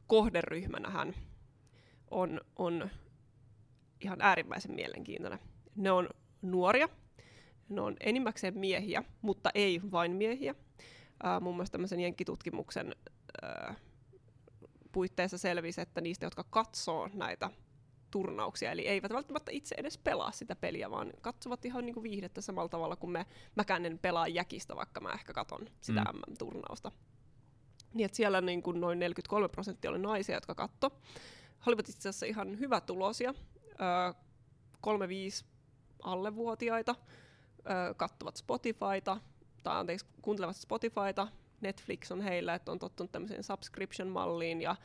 [0.07, 1.14] kohderyhmänähän
[2.11, 2.90] on, on
[4.01, 5.38] ihan äärimmäisen mielenkiintoinen.
[5.77, 6.09] Ne on
[6.42, 6.88] nuoria,
[7.68, 10.55] ne on enimmäkseen miehiä, mutta ei vain miehiä.
[11.23, 12.97] Ää, muun muassa tämmöisen jenkkitutkimuksen
[13.42, 13.75] ää,
[14.92, 17.51] puitteissa selvisi, että niistä, jotka katsoo näitä
[18.14, 22.40] turnauksia, eli eivät välttämättä itse edes pelaa sitä peliä, vaan katsovat ihan niin kuin viihdettä
[22.40, 23.27] samalla tavalla kuin me.
[23.55, 26.18] Mäkään en pelaa jäkistä, vaikka mä ehkä katon sitä mm.
[26.18, 26.92] MM-turnausta.
[27.94, 30.90] Niin että siellä niin kuin noin 43 prosenttia oli naisia, jotka katto.
[31.59, 33.35] He olivat itse asiassa ihan hyvä tulosia.
[33.66, 34.22] Öö,
[35.42, 35.44] 3-5
[36.03, 36.94] allevuotiaita
[37.70, 39.20] öö, katsovat Spotifyta,
[39.62, 41.29] tai anteeksi, kuuntelevat Spotifyta,
[41.61, 44.77] Netflix on heillä, että on tottunut tämmöiseen subscription-malliin, ja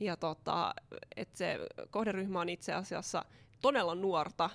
[0.00, 0.74] ja tota,
[1.16, 1.58] että se
[1.90, 3.24] kohderyhmä on itse asiassa
[3.62, 4.50] todella nuorta,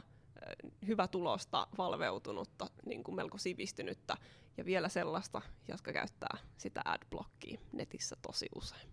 [0.87, 4.17] hyvä tulosta, valveutunutta, niin kuin melko sivistynyttä
[4.57, 8.89] ja vielä sellaista, jotka käyttää sitä adblockia netissä tosi usein.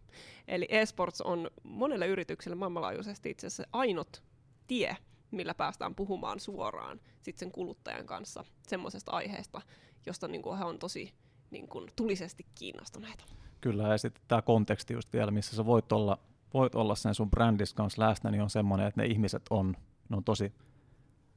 [0.49, 4.23] Eli esports on monelle yritykselle maailmanlaajuisesti itse asiassa ainut
[4.67, 4.97] tie,
[5.31, 9.63] millä päästään puhumaan suoraan sit sen kuluttajan kanssa semmoisesta aiheesta,
[10.07, 11.15] josta niin kuin he on tosi
[11.51, 13.25] niin kuin, tulisesti kiinnostuneita.
[13.61, 16.19] Kyllä, ja sitten tämä konteksti just vielä, missä sä voit olla
[16.57, 19.77] voit olla sen sun brändis kanssa läsnä, niin on semmoinen, että ne ihmiset on,
[20.09, 20.53] ne on tosi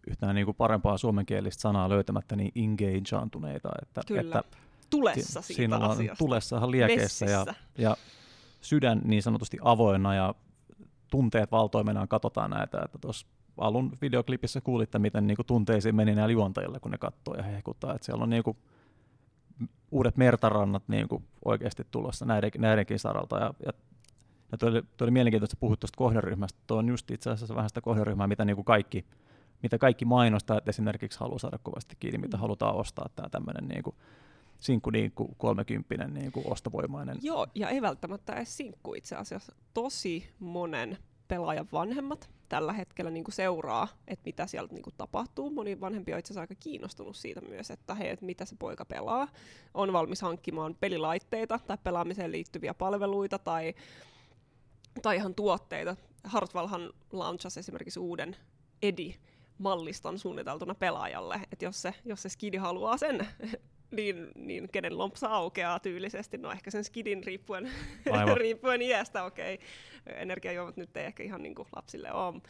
[0.08, 3.70] yhtään niin kuin parempaa suomenkielistä sanaa löytämättä niin engageantuneita.
[3.82, 4.40] Että, Kyllä.
[4.40, 4.58] Että
[4.90, 6.26] tulessa siitä siinä ollaan asiasta.
[6.26, 7.46] tulessahan liekeissä ja,
[7.78, 7.98] ja
[8.62, 10.36] sydän niin sanotusti avoinna ja
[11.12, 13.28] tunteet valtoimenaan katsotaan näitä, että tuossa
[13.58, 18.06] alun videoklipissä kuulitte, miten niinku tunteisiin meni näillä juontajilla, kun ne katsoo ja hehkuttaa, että
[18.06, 18.58] siellä on niinku
[19.92, 23.72] uudet mertarannat niinku oikeasti tulossa näiden, näidenkin saralta ja, ja
[24.52, 26.60] ja tuo oli, tuo oli mielenkiintoista puhua tuosta kohderyhmästä.
[26.68, 29.06] Tuo on just itse asiassa vähän sitä kohderyhmää, mitä niin kuin kaikki,
[29.64, 32.42] mitä kaikki mainostaa, että esimerkiksi haluaa saada kovasti kiinni, mitä mm.
[32.42, 33.96] halutaan ostaa, tämä tämmöinen niin kuin,
[34.60, 37.18] sinkku niin kuin 30 niin kuin ostovoimainen.
[37.22, 39.56] Joo, ja ei välttämättä edes sinkku itse asiassa.
[39.74, 45.50] Tosi monen pelaajan vanhemmat tällä hetkellä niin kuin seuraa, että mitä siellä niin kuin tapahtuu.
[45.50, 48.86] Moni vanhempi on itse asiassa aika kiinnostunut siitä myös, että hei, että mitä se poika
[48.86, 49.28] pelaa.
[49.74, 53.74] On valmis hankkimaan pelilaitteita tai pelaamiseen liittyviä palveluita tai
[55.02, 55.96] tai ihan tuotteita.
[56.24, 58.36] Hartwellhan launchasi esimerkiksi uuden
[58.82, 63.28] Edi-malliston suunniteltuna pelaajalle, että jos se, jos se skidi haluaa sen,
[63.98, 67.72] niin, niin kenen lompsa aukeaa tyylisesti, no ehkä sen skidin riippuen,
[68.36, 69.68] riippuen iästä, okei, okay.
[70.22, 72.42] energiajuomat nyt ei ehkä ihan niin kuin lapsille ole,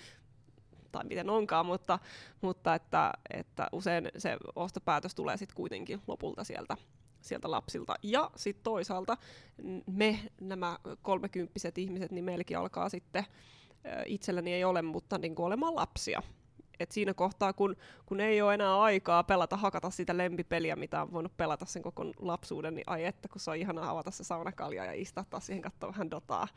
[0.91, 1.99] tai miten onkaan, mutta,
[2.41, 6.77] mutta että, että usein se ostopäätös tulee sitten kuitenkin lopulta sieltä
[7.21, 7.93] sieltä lapsilta.
[8.03, 9.17] Ja sitten toisaalta
[9.85, 13.25] me, nämä kolmekymppiset ihmiset, niin meilläkin alkaa sitten,
[14.05, 16.21] itselläni ei ole, mutta niin kuin olemaan lapsia.
[16.79, 21.11] Et siinä kohtaa, kun, kun ei ole enää aikaa pelata, hakata sitä lempipeliä, mitä on
[21.13, 24.85] voinut pelata sen koko lapsuuden, niin ai että, kun se on ihanaa avata se saunakalja
[24.85, 26.47] ja istahtaa siihen katsoa vähän dotaa,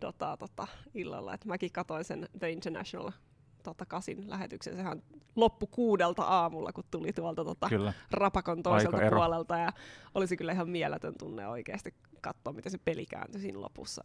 [0.00, 1.34] dotaa tota, illalla.
[1.34, 3.10] Et mäkin katoin sen The International
[3.62, 4.76] tota, kasin lähetyksen.
[4.76, 5.02] Sehän
[5.36, 7.68] loppu kuudelta aamulla, kun tuli tuolta tota,
[8.10, 9.58] rapakon toiselta Aika puolelta.
[9.58, 9.72] Ja
[10.14, 14.02] olisi kyllä ihan mieletön tunne oikeasti katsoa, miten se peli kääntyi siinä lopussa.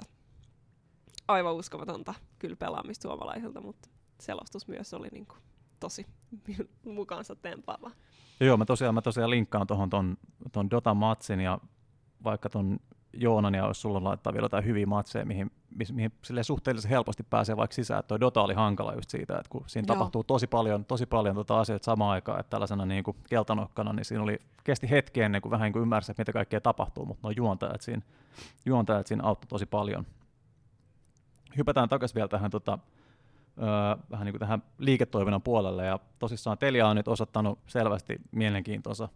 [1.27, 3.89] Aivan uskomatonta kyllä pelaamista suomalaisilta, mutta
[4.19, 5.35] selostus myös oli niinku
[5.79, 6.05] tosi
[6.85, 7.91] mukaansa tempaava.
[8.39, 10.17] Joo, mä tosiaan, mä tosiaan linkkaan tuohon ton,
[10.51, 11.59] ton Dota-matsin ja
[12.23, 12.79] vaikka ton
[13.13, 15.51] Joonan ja jos sulla laittaa vielä jotain hyviä matseja, mihin,
[15.93, 18.03] mihin sille suhteellisen helposti pääsee vaikka sisään.
[18.07, 19.95] Tuo Dota oli hankala just siitä, että kun siinä Joo.
[19.95, 24.05] tapahtuu tosi paljon, tosi paljon tota asioita samaan aikaan, että tällaisena niin kuin keltanokkana, niin
[24.05, 27.27] siinä oli, kesti hetki ennen kuin vähän niin kuin ymmärsi, että mitä kaikkea tapahtuu, mutta
[27.27, 28.01] nuo juontajat siinä,
[28.65, 30.05] juontajat siinä auttoi tosi paljon.
[31.57, 32.79] Hypätään takaisin vielä tähän tota,
[33.61, 33.67] öö,
[34.11, 39.09] vähän niin kuin tähän liiketoiminnan puolelle, ja tosissaan Telia on nyt osoittanut selvästi mielenkiintonsa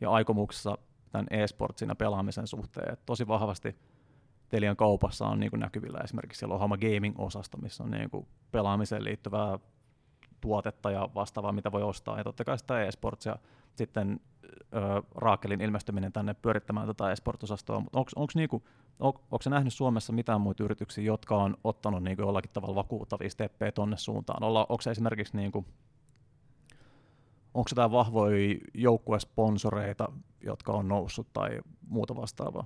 [0.00, 0.78] ja aikomuksessa
[1.16, 2.92] tämän e-sportsin ja pelaamisen suhteen.
[2.92, 3.76] Et tosi vahvasti
[4.48, 9.04] Telian kaupassa on niin kuin näkyvillä esimerkiksi siellä Ohama Gaming-osasto, missä on niin kuin pelaamiseen
[9.04, 9.58] liittyvää
[10.40, 12.18] tuotetta ja vastaavaa, mitä voi ostaa.
[12.18, 13.36] Ja totta kai sitä e-sports ja
[13.74, 14.20] sitten
[14.52, 17.80] ö, Raakelin ilmestyminen tänne pyörittämään tätä e-sport-osastoa.
[17.80, 18.62] Mutta onko niinku,
[19.00, 23.72] on, se nähnyt Suomessa mitään muita yrityksiä, jotka on ottanut niinku jollakin tavalla vakuuttavia steppejä
[23.72, 24.42] tuonne suuntaan?
[24.42, 25.64] Onko se esimerkiksi niinku,
[27.56, 32.64] onko jotain vahvoja joukkuesponsoreita, jotka on noussut tai muuta vastaavaa?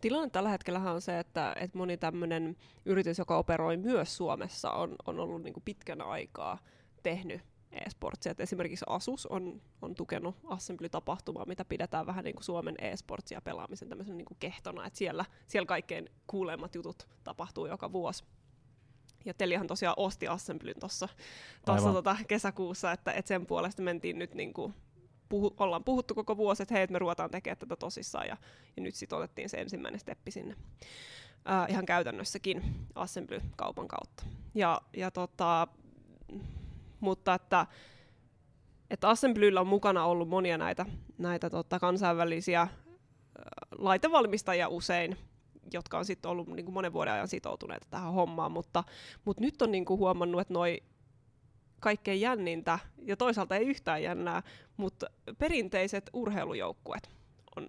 [0.00, 4.96] Tilanne tällä hetkellä on se, että, että moni tämmöinen yritys, joka operoi myös Suomessa, on,
[5.06, 6.58] on ollut niin kuin pitkän aikaa
[7.02, 7.40] tehnyt
[7.72, 8.32] e-sportsia.
[8.32, 13.88] Et esimerkiksi Asus on, on tukenut Assembly-tapahtumaa, mitä pidetään vähän niin kuin Suomen e-sportsia pelaamisen
[13.88, 18.24] tämmöisen niin kuin kehtona, että siellä, siellä kaikkein kuulemmat jutut tapahtuu joka vuosi.
[19.24, 21.08] Ja Teliahan tosiaan osti Assemblyn tuossa
[21.92, 24.74] tota kesäkuussa, että, että sen puolesta mentiin nyt niin kuin
[25.28, 28.36] puhu, ollaan puhuttu koko vuosi, että hei, että me ruvetaan tekemään tätä tosissaan, ja,
[28.76, 30.56] ja nyt sitten otettiin se ensimmäinen steppi sinne
[31.44, 32.62] ää, ihan käytännössäkin
[32.94, 34.24] Assembly-kaupan kautta.
[34.54, 35.68] Ja, ja tota,
[37.00, 37.66] mutta että,
[38.90, 40.86] että Assemblyllä on mukana ollut monia näitä,
[41.18, 42.68] näitä tota, kansainvälisiä
[43.78, 45.18] laitevalmistajia usein,
[45.72, 48.84] jotka on sitten ollut niin kuin monen vuoden ajan sitoutuneita tähän hommaan, mutta,
[49.24, 50.82] mutta nyt on niin kuin huomannut, että noi
[51.80, 54.42] kaikkein jännintä, ja toisaalta ei yhtään jännää,
[54.76, 55.06] mutta
[55.38, 57.10] perinteiset urheilujoukkuet
[57.56, 57.68] on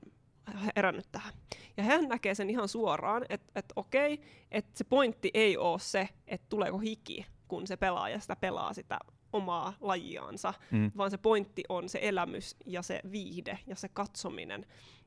[0.75, 1.33] herännyt tähän.
[1.77, 6.09] Ja hän näkee sen ihan suoraan, että et okei, että se pointti ei ole se,
[6.27, 8.99] että tuleeko hiki, kun se pelaaja sitä pelaa sitä
[9.33, 10.91] omaa lajiansa, mm.
[10.97, 14.65] vaan se pointti on se elämys ja se viihde ja se katsominen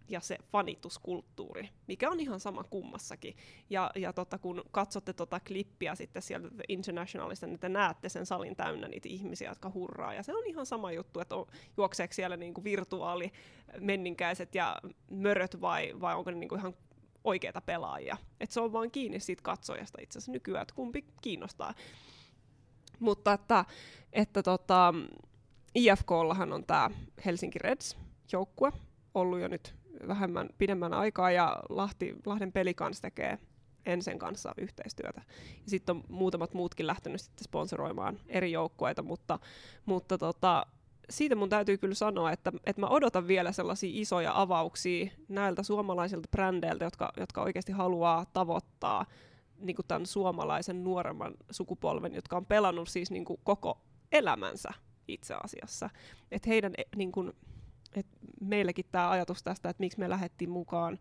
[0.08, 3.36] ja se fanituskulttuuri, mikä on ihan sama kummassakin.
[3.70, 8.56] Ja, ja tota, kun katsotte tota klippiä sitten sieltä Internationalista, niin te näette sen salin
[8.56, 10.14] täynnä niitä ihmisiä, jotka hurraa.
[10.14, 13.32] Ja se on ihan sama juttu, että on, juokseeko siellä niinku virtuaali
[13.80, 16.74] menninkäiset ja möröt vai, vai onko ne niinku ihan
[17.24, 18.16] oikeita pelaajia.
[18.40, 21.74] Et se on vaan kiinni siitä katsojasta itse asiassa nykyään, että kumpi kiinnostaa.
[23.00, 23.64] Mutta että,
[24.12, 24.94] että tota,
[25.74, 26.90] IFKllahan on tämä
[27.24, 27.96] Helsinki Reds
[28.32, 28.72] joukkue
[29.14, 29.74] ollut jo nyt
[30.08, 33.38] vähemmän pidemmän aikaa ja Lahti, Lahden peli kanssa tekee
[33.86, 35.22] Ensen kanssa yhteistyötä.
[35.66, 39.38] Sitten on muutamat muutkin lähtenyt sitten sponsoroimaan eri joukkueita, mutta,
[39.86, 40.66] mutta tota,
[41.10, 46.28] siitä mun täytyy kyllä sanoa, että, että mä odotan vielä sellaisia isoja avauksia näiltä suomalaisilta
[46.30, 49.06] brändeiltä, jotka, jotka oikeasti haluaa tavoittaa
[49.58, 53.80] niin kuin tämän suomalaisen nuoremman sukupolven, jotka on pelannut siis niin kuin koko
[54.12, 54.68] elämänsä
[55.08, 55.90] itse asiassa.
[56.30, 57.32] Että heidän niin kuin,
[57.96, 58.06] et
[58.40, 60.98] meilläkin tämä ajatus tästä, että miksi me lähdettiin mukaan,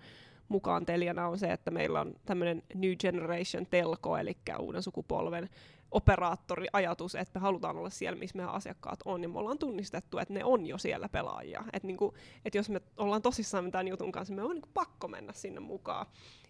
[0.48, 5.50] mukaan Teliana on se, että meillä on tämmöinen New Generation telko, eli uuden sukupolven
[5.92, 10.34] operaattoriajatus, että me halutaan olla siellä, missä meidän asiakkaat on, niin me ollaan tunnistettu, että
[10.34, 11.64] ne on jo siellä pelaajia.
[11.74, 12.14] Että niinku,
[12.46, 16.06] et jos me ollaan tosissaan tämän jutun kanssa, me on niinku pakko mennä sinne mukaan.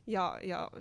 [0.07, 0.71] Ja, ja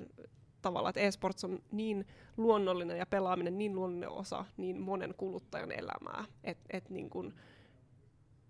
[0.62, 6.24] tavallaan, että esports on niin luonnollinen ja pelaaminen niin luonnollinen osa niin monen kuluttajan elämää,
[6.44, 7.32] että et niinku,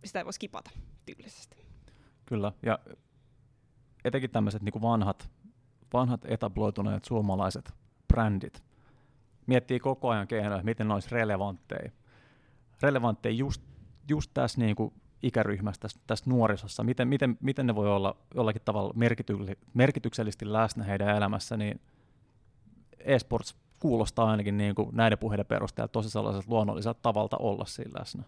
[0.05, 0.71] sitä ei voi skipata
[1.07, 1.57] tyylisesti.
[2.27, 2.79] Kyllä, ja
[4.05, 5.31] etenkin tämmöiset niin vanhat,
[5.93, 7.73] vanhat etabloituneet suomalaiset
[8.09, 8.67] brändit
[9.47, 11.91] miettii koko ajan keinoja, miten ne olisi relevantteja.
[12.83, 13.63] Relevantteja just,
[14.09, 18.63] just tässä niin kuin ikäryhmässä, tässä, tässä nuorisossa, miten, miten, miten ne voi olla jollakin
[18.65, 18.95] tavalla
[19.75, 21.81] merkityksellisesti läsnä heidän elämässä, niin
[22.99, 28.23] eSports kuulostaa ainakin niin kuin näiden puheiden perusteella tosi sellaiselta luonnolliselta tavalta olla siinä läsnä.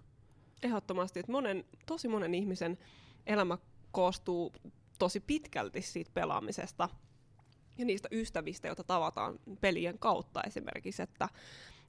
[0.63, 2.79] Ehdottomasti, että monen, tosi monen ihmisen
[3.27, 3.59] elämä
[3.93, 4.53] koostuu
[4.99, 6.89] tosi pitkälti siitä pelaamisesta
[7.79, 11.29] ja niistä ystävistä, joita tavataan pelien kautta esimerkiksi, että,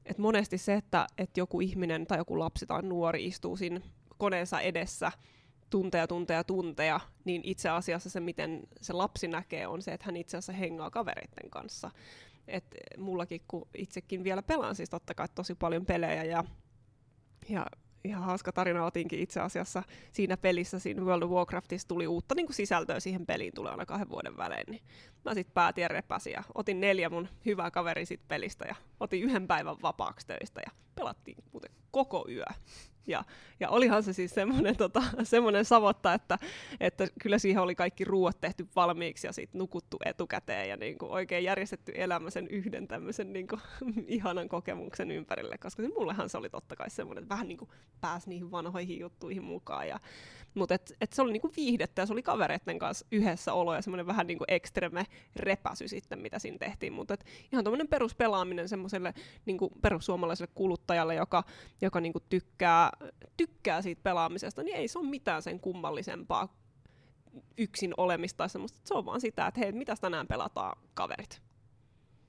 [0.05, 3.81] että monesti se, että, että joku ihminen tai joku lapsi tai nuori istuu siinä
[4.17, 5.11] koneensa edessä
[5.69, 10.17] tunteja, tunteja, tunteja, niin itse asiassa se, miten se lapsi näkee, on se, että hän
[10.17, 11.91] itse asiassa hengaa kavereiden kanssa.
[12.47, 12.65] Et
[12.97, 16.43] mullakin, kun itsekin vielä pelaan siis totta kai tosi paljon pelejä ja,
[17.49, 17.65] ja
[18.03, 22.45] ihan hauska tarina otinkin itse asiassa siinä pelissä, siinä World of Warcraftissa tuli uutta niin
[22.45, 24.81] kuin sisältöä siihen peliin, tulee aina kahden vuoden välein, niin
[25.25, 29.23] mä sitten päätin ja repäsin ja otin neljä mun hyvää kaveri sit pelistä ja otin
[29.23, 32.45] yhden päivän vapaaksi töistä ja pelattiin muuten koko yö.
[33.09, 33.23] Ja,
[33.59, 36.37] ja olihan se siis semmoinen tota, semmoinen savotta, että,
[36.79, 41.11] että kyllä siihen oli kaikki ruuat tehty valmiiksi ja sitten nukuttu etukäteen ja niin kuin
[41.11, 43.61] oikein järjestetty elämä sen yhden tämmöisen niin kuin,
[44.07, 47.69] ihanan kokemuksen ympärille, koska se, mullehan se oli totta kai semmoinen, että vähän niin kuin
[48.01, 49.87] pääsi niihin vanhoihin juttuihin mukaan.
[49.87, 49.99] Ja,
[50.53, 53.81] mutta et, et se oli niinku viihdettä ja se oli kavereiden kanssa yhdessä olo ja
[53.81, 56.93] semmoinen vähän niinku ekstreme repäsy sitten, mitä siinä tehtiin.
[56.93, 57.15] Mutta
[57.51, 59.13] ihan tuommoinen peruspelaaminen semmoiselle
[59.45, 61.43] niinku perussuomalaiselle kuluttajalle, joka,
[61.81, 62.91] joka niinku tykkää,
[63.37, 66.55] tykkää siitä pelaamisesta, niin ei se ole mitään sen kummallisempaa
[67.57, 68.79] yksin olemista tai semmoista.
[68.83, 71.41] Se on vaan sitä, että hei, mitä tänään pelataan kaverit.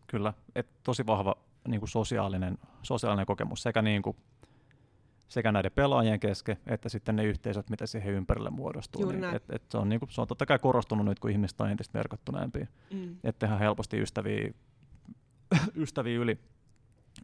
[0.07, 1.37] Kyllä, et tosi vahva
[1.69, 4.17] niin kuin sosiaalinen, sosiaalinen kokemus sekä niin kuin
[5.29, 9.03] sekä näiden pelaajien kesken, että sitten ne yhteisöt, mitä siihen ympärille muodostuu.
[9.03, 11.31] Juuri niin, et, et se, on, niin kuin, se on totta kai korostunut nyt, kun
[11.31, 12.67] ihmiset on entistä verkottuneempia.
[12.93, 13.17] Mm.
[13.25, 14.53] Että tehdään helposti ystäviä,
[15.83, 16.39] ystäviä yli,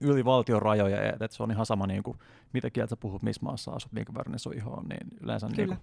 [0.00, 2.18] yli valtion rajoja, että et se on ihan sama, niin kuin,
[2.52, 5.68] mitä kieltä sä puhut, missä maassa asut, minkä verran sun iho on, niin yleensä niin
[5.68, 5.78] kuin,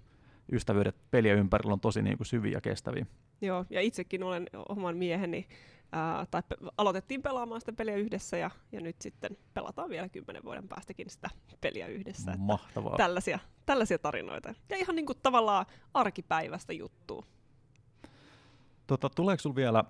[0.52, 3.06] ystävyydet peliä ympärillä on tosi niin kuin, syviä ja kestäviä.
[3.40, 5.48] Joo, ja itsekin olen oman mieheni
[5.92, 10.44] ää, tai pe- aloitettiin pelaamaan sitä peliä yhdessä ja, ja nyt sitten pelataan vielä kymmenen
[10.44, 12.34] vuoden päästäkin sitä peliä yhdessä.
[12.38, 12.96] Mahtavaa.
[12.96, 14.54] Tällaisia, tällaisia tarinoita.
[14.68, 17.26] Ja ihan niin kuin tavallaan arkipäivästä juttua.
[18.86, 19.84] Tota, tuleeko sinulla vielä,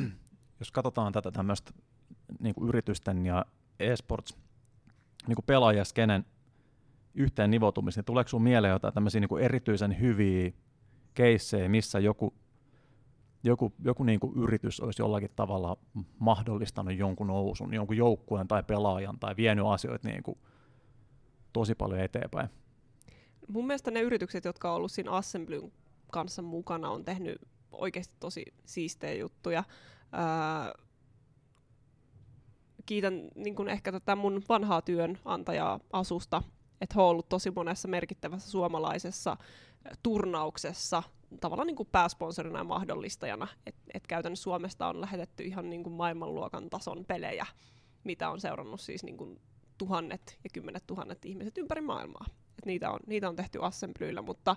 [0.60, 1.72] jos katsotaan tätä tämmöistä
[2.40, 3.46] niin yritysten ja
[3.80, 4.36] esports
[5.26, 6.24] niin pelaajaskenen
[7.14, 10.52] yhteen nivoutumista, niin tuleeko sinulla mieleen jotain tämmöisiä niin erityisen hyviä
[11.14, 12.34] keissejä, missä joku
[13.44, 15.76] joku, joku niin kuin yritys olisi jollakin tavalla
[16.18, 20.38] mahdollistanut jonkun nousun, jonkun joukkueen tai pelaajan tai vienyt asioita niin kuin
[21.52, 22.48] tosi paljon eteenpäin.
[23.48, 25.72] Mun mielestä ne yritykset, jotka on ollut siinä Assemblyn
[26.12, 27.38] kanssa mukana, on tehnyt
[27.72, 29.64] oikeasti tosi siistejä juttuja.
[30.12, 30.72] Ää,
[32.90, 36.42] kiitän niin kuin ehkä tätä mun vanhaa työnantajaa Asusta,
[36.80, 39.36] että he on ollut tosi monessa merkittävässä suomalaisessa
[40.02, 41.02] turnauksessa
[41.40, 43.48] tavallaan niin kuin pääsponsorina ja mahdollistajana.
[43.66, 47.46] Et, et käytännössä Suomesta on lähetetty ihan niin kuin maailmanluokan tason pelejä,
[48.04, 49.40] mitä on seurannut siis niin kuin
[49.78, 52.26] tuhannet ja kymmenet tuhannet ihmiset ympäri maailmaa.
[52.60, 54.56] Et niitä, on, niitä on tehty assemblyillä, mutta,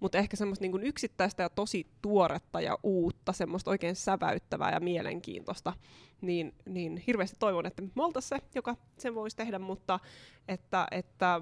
[0.00, 5.72] mutta ehkä semmoista niin yksittäistä ja tosi tuoretta ja uutta, semmoista oikein säväyttävää ja mielenkiintoista,
[6.20, 10.00] niin, niin hirveästi toivon, että me oltaisiin se, joka sen voisi tehdä, mutta
[10.48, 11.40] että, että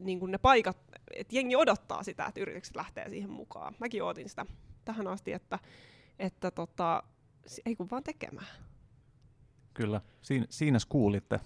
[0.00, 0.78] niin ne paikat,
[1.14, 3.74] että jengi odottaa sitä, että yritykset lähtee siihen mukaan.
[3.78, 4.46] Mäkin ootin sitä
[4.84, 5.58] tähän asti, että,
[6.18, 7.02] että tota,
[7.66, 8.46] ei kun vaan tekemään.
[9.74, 11.40] Kyllä, siinä, siinä kuulitte,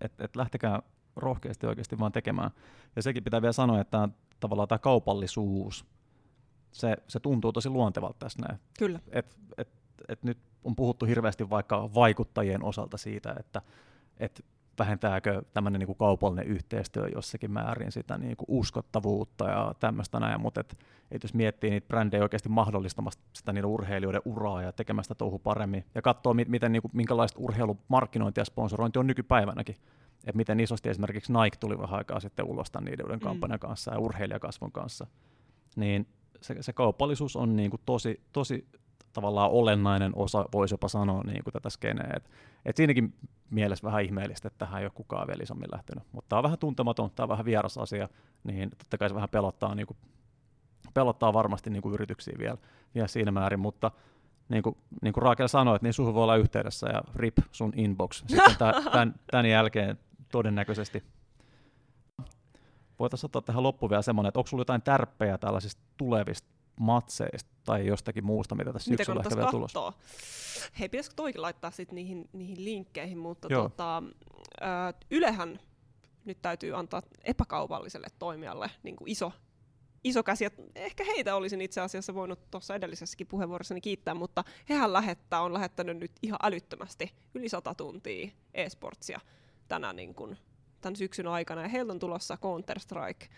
[0.00, 0.82] että et lähtekää
[1.16, 2.50] rohkeasti oikeasti vaan tekemään.
[2.96, 4.08] Ja sekin pitää vielä sanoa, että
[4.40, 5.86] tavallaan tämä kaupallisuus,
[6.72, 8.60] se, se tuntuu tosi luontevalta tässä näin.
[8.78, 9.00] Kyllä.
[9.10, 9.68] Et, et,
[10.08, 13.62] et nyt on puhuttu hirveästi vaikka vaikuttajien osalta siitä, että
[14.18, 14.44] et
[14.78, 20.60] vähentääkö tämmöinen niin kaupallinen yhteistyö jossakin määrin sitä niin kuin uskottavuutta ja tämmöistä näin, mutta
[20.60, 20.78] et,
[21.10, 25.84] et jos miettii niitä brändejä oikeasti mahdollistamasta sitä niiden urheilijoiden uraa ja tekemästä touhu paremmin
[25.94, 29.76] ja katsoo, miten, niin kuin, minkälaista urheilumarkkinointia ja sponsorointi on nykypäivänäkin,
[30.26, 33.20] että miten isosti esimerkiksi Nike tuli vähän aikaa sitten ulos tämän niiden mm.
[33.20, 35.06] kampanjan kanssa ja urheilijakasvun kanssa,
[35.76, 36.06] niin
[36.40, 38.68] se, se kaupallisuus on niin kuin tosi, tosi
[39.12, 42.10] tavallaan olennainen osa, voisi jopa sanoa niin kuin tätä skeneä.
[42.16, 42.30] Et,
[42.64, 43.14] et siinäkin
[43.50, 46.04] mielessä vähän ihmeellistä, että tähän ei ole kukaan vielä isommin lähtenyt.
[46.12, 48.08] Mutta tämä on vähän tuntematon, tämä on vähän vieras asia,
[48.44, 49.96] niin totta kai se vähän pelottaa, niin kuin,
[50.94, 52.58] pelottaa varmasti niin kuin yrityksiä vielä,
[52.94, 53.90] vielä siinä määrin, mutta
[54.48, 57.72] niin kuin, niin kuin Raakel sanoi, että niin suhun voi olla yhteydessä ja rip sun
[57.76, 59.98] inbox sitten tämän, tämän jälkeen
[60.32, 61.02] todennäköisesti.
[62.98, 66.48] Voitaisiin ottaa tähän loppuun vielä semmoinen, että onko sinulla jotain tärppejä tällaisista tulevista
[66.80, 69.92] matseista tai jostakin muusta, mitä tässä syksyllä ehkä vielä tulossa.
[70.80, 74.02] Hei, pitäisikö toikin laittaa sit niihin, niihin linkkeihin, mutta tota,
[75.10, 75.60] Ylehän
[76.24, 79.32] nyt täytyy antaa epäkaupalliselle toimijalle niin kuin iso
[80.04, 80.44] iso käsi.
[80.44, 85.52] Et ehkä heitä olisin itse asiassa voinut tuossa edellisessäkin puheenvuorossani kiittää, mutta hehän lähettää, on
[85.52, 89.20] lähettänyt nyt ihan älyttömästi yli sata tuntia e-sportsia
[89.68, 90.36] tänä niin kun,
[90.80, 91.62] tämän syksyn aikana.
[91.62, 93.28] Ja heiltä on tulossa Counter-Strike.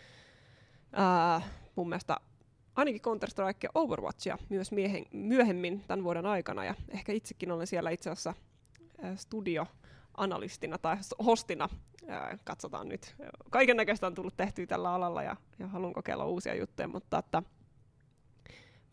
[0.92, 1.40] Ää,
[1.76, 2.16] mun mielestä
[2.76, 6.64] ainakin Counter-Strike ja Overwatchia myös miehen, myöhemmin tämän vuoden aikana.
[6.64, 8.34] Ja ehkä itsekin olen siellä itse asiassa
[9.16, 10.96] studioanalystina tai
[11.26, 11.68] hostina.
[12.08, 13.14] Ää, katsotaan nyt.
[13.50, 17.42] Kaiken näköistä on tullut tehtyä tällä alalla ja, ja haluan kokeilla uusia juttuja, mutta että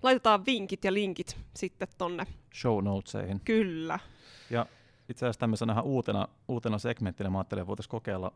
[0.04, 2.28] laitetaan vinkit ja linkit sitten tonne.
[2.54, 3.40] Show notesihin.
[3.40, 4.00] Kyllä.
[4.50, 4.66] Ja
[5.10, 8.34] itse asiassa tämmöisenä uutena, uutena segmenttinä mä ajattelin, että voitaisiin kokeilla,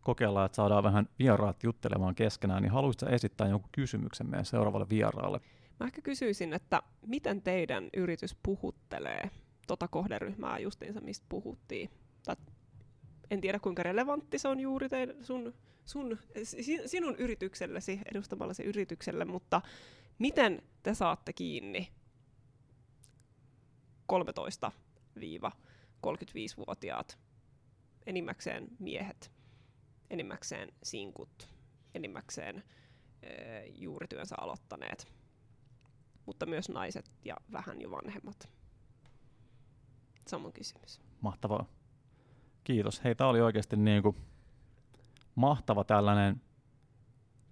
[0.00, 5.40] kokeilla, että saadaan vähän vieraat juttelemaan keskenään, niin haluaisitko esittää jonkun kysymyksen meidän seuraavalle vieraalle?
[5.80, 9.30] Mä ehkä kysyisin, että miten teidän yritys puhuttelee
[9.66, 11.90] tota kohderyhmää justiinsa, mistä puhuttiin?
[12.24, 12.36] Tai
[13.30, 16.18] en tiedä, kuinka relevantti se on juuri teidän, sun, sun,
[16.86, 19.60] sinun yrityksellesi, edustamallasi yritykselle, mutta
[20.18, 21.88] miten te saatte kiinni
[26.06, 27.18] 13-35-vuotiaat,
[28.06, 29.32] enimmäkseen miehet,
[30.10, 31.48] enimmäkseen sinkut,
[31.94, 32.62] enimmäkseen
[33.74, 35.12] juurityönsä aloittaneet,
[36.26, 38.48] mutta myös naiset ja vähän jo vanhemmat.
[40.26, 41.00] Samoin kysymys.
[41.20, 41.66] Mahtavaa.
[42.64, 43.04] Kiitos.
[43.04, 44.16] Hei, tämä oli oikeasti niin kuin
[45.34, 46.42] mahtava tällainen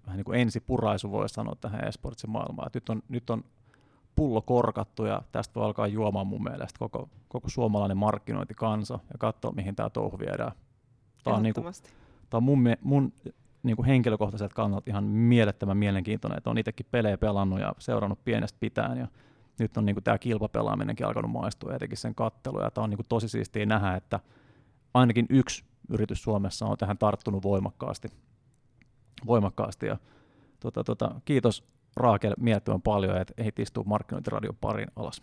[0.06, 2.70] vähän niin kuin ensipuraisu, voi sanoa tähän esportsin maailmaan.
[2.74, 3.44] nyt on, nyt on
[4.16, 9.52] pullo korkattu ja tästä voi alkaa juomaan mun mielestä koko, koko suomalainen markkinointikansa ja katsoa,
[9.52, 10.52] mihin tämä touhu viedään.
[11.24, 11.66] Tämä on, niin kuin,
[12.30, 13.12] tämä on mun, mun
[13.62, 18.56] niin kuin henkilökohtaiset kannalta ihan mielettömän mielenkiintoinen, että on itsekin pelejä pelannut ja seurannut pienestä
[18.60, 19.06] pitään ja
[19.58, 22.98] nyt on niin kuin tämä kilpapelaaminenkin alkanut maistua etenkin sen kattelu ja tämä on niin
[22.98, 24.20] kuin tosi siistiä nähdä, että
[24.94, 28.08] ainakin yksi yritys Suomessa on tähän tarttunut voimakkaasti,
[29.26, 29.96] voimakkaasti ja
[30.60, 31.64] tota, tota, kiitos
[31.96, 35.22] Raakel miettimään paljon, että ehdit istua markkinointiradion parin alas.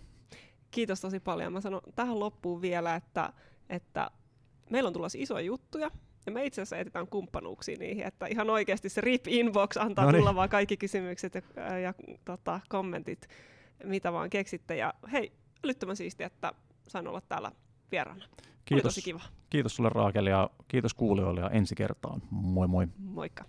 [0.71, 1.53] Kiitos tosi paljon.
[1.53, 3.33] Mä sanon tähän loppuun vielä, että,
[3.69, 4.11] että
[4.69, 5.91] meillä on tulossa isoja juttuja,
[6.25, 10.21] ja me itse asiassa etsitään kumppanuuksia niihin, että ihan oikeasti se RIP Inbox antaa Noniin.
[10.21, 11.93] tulla vaan kaikki kysymykset ja, ja
[12.25, 13.27] tota, kommentit,
[13.83, 14.75] mitä vaan keksitte.
[14.75, 15.31] Ja hei,
[15.65, 16.53] älyttömän siistiä, että
[16.87, 17.51] sain olla täällä
[17.91, 18.25] vieraana.
[18.65, 19.21] Kiitos, kiva.
[19.49, 22.21] kiitos sulle Raakel ja kiitos kuulijoille ja ensi kertaan.
[22.29, 22.87] Moi moi.
[22.97, 23.45] Moikka.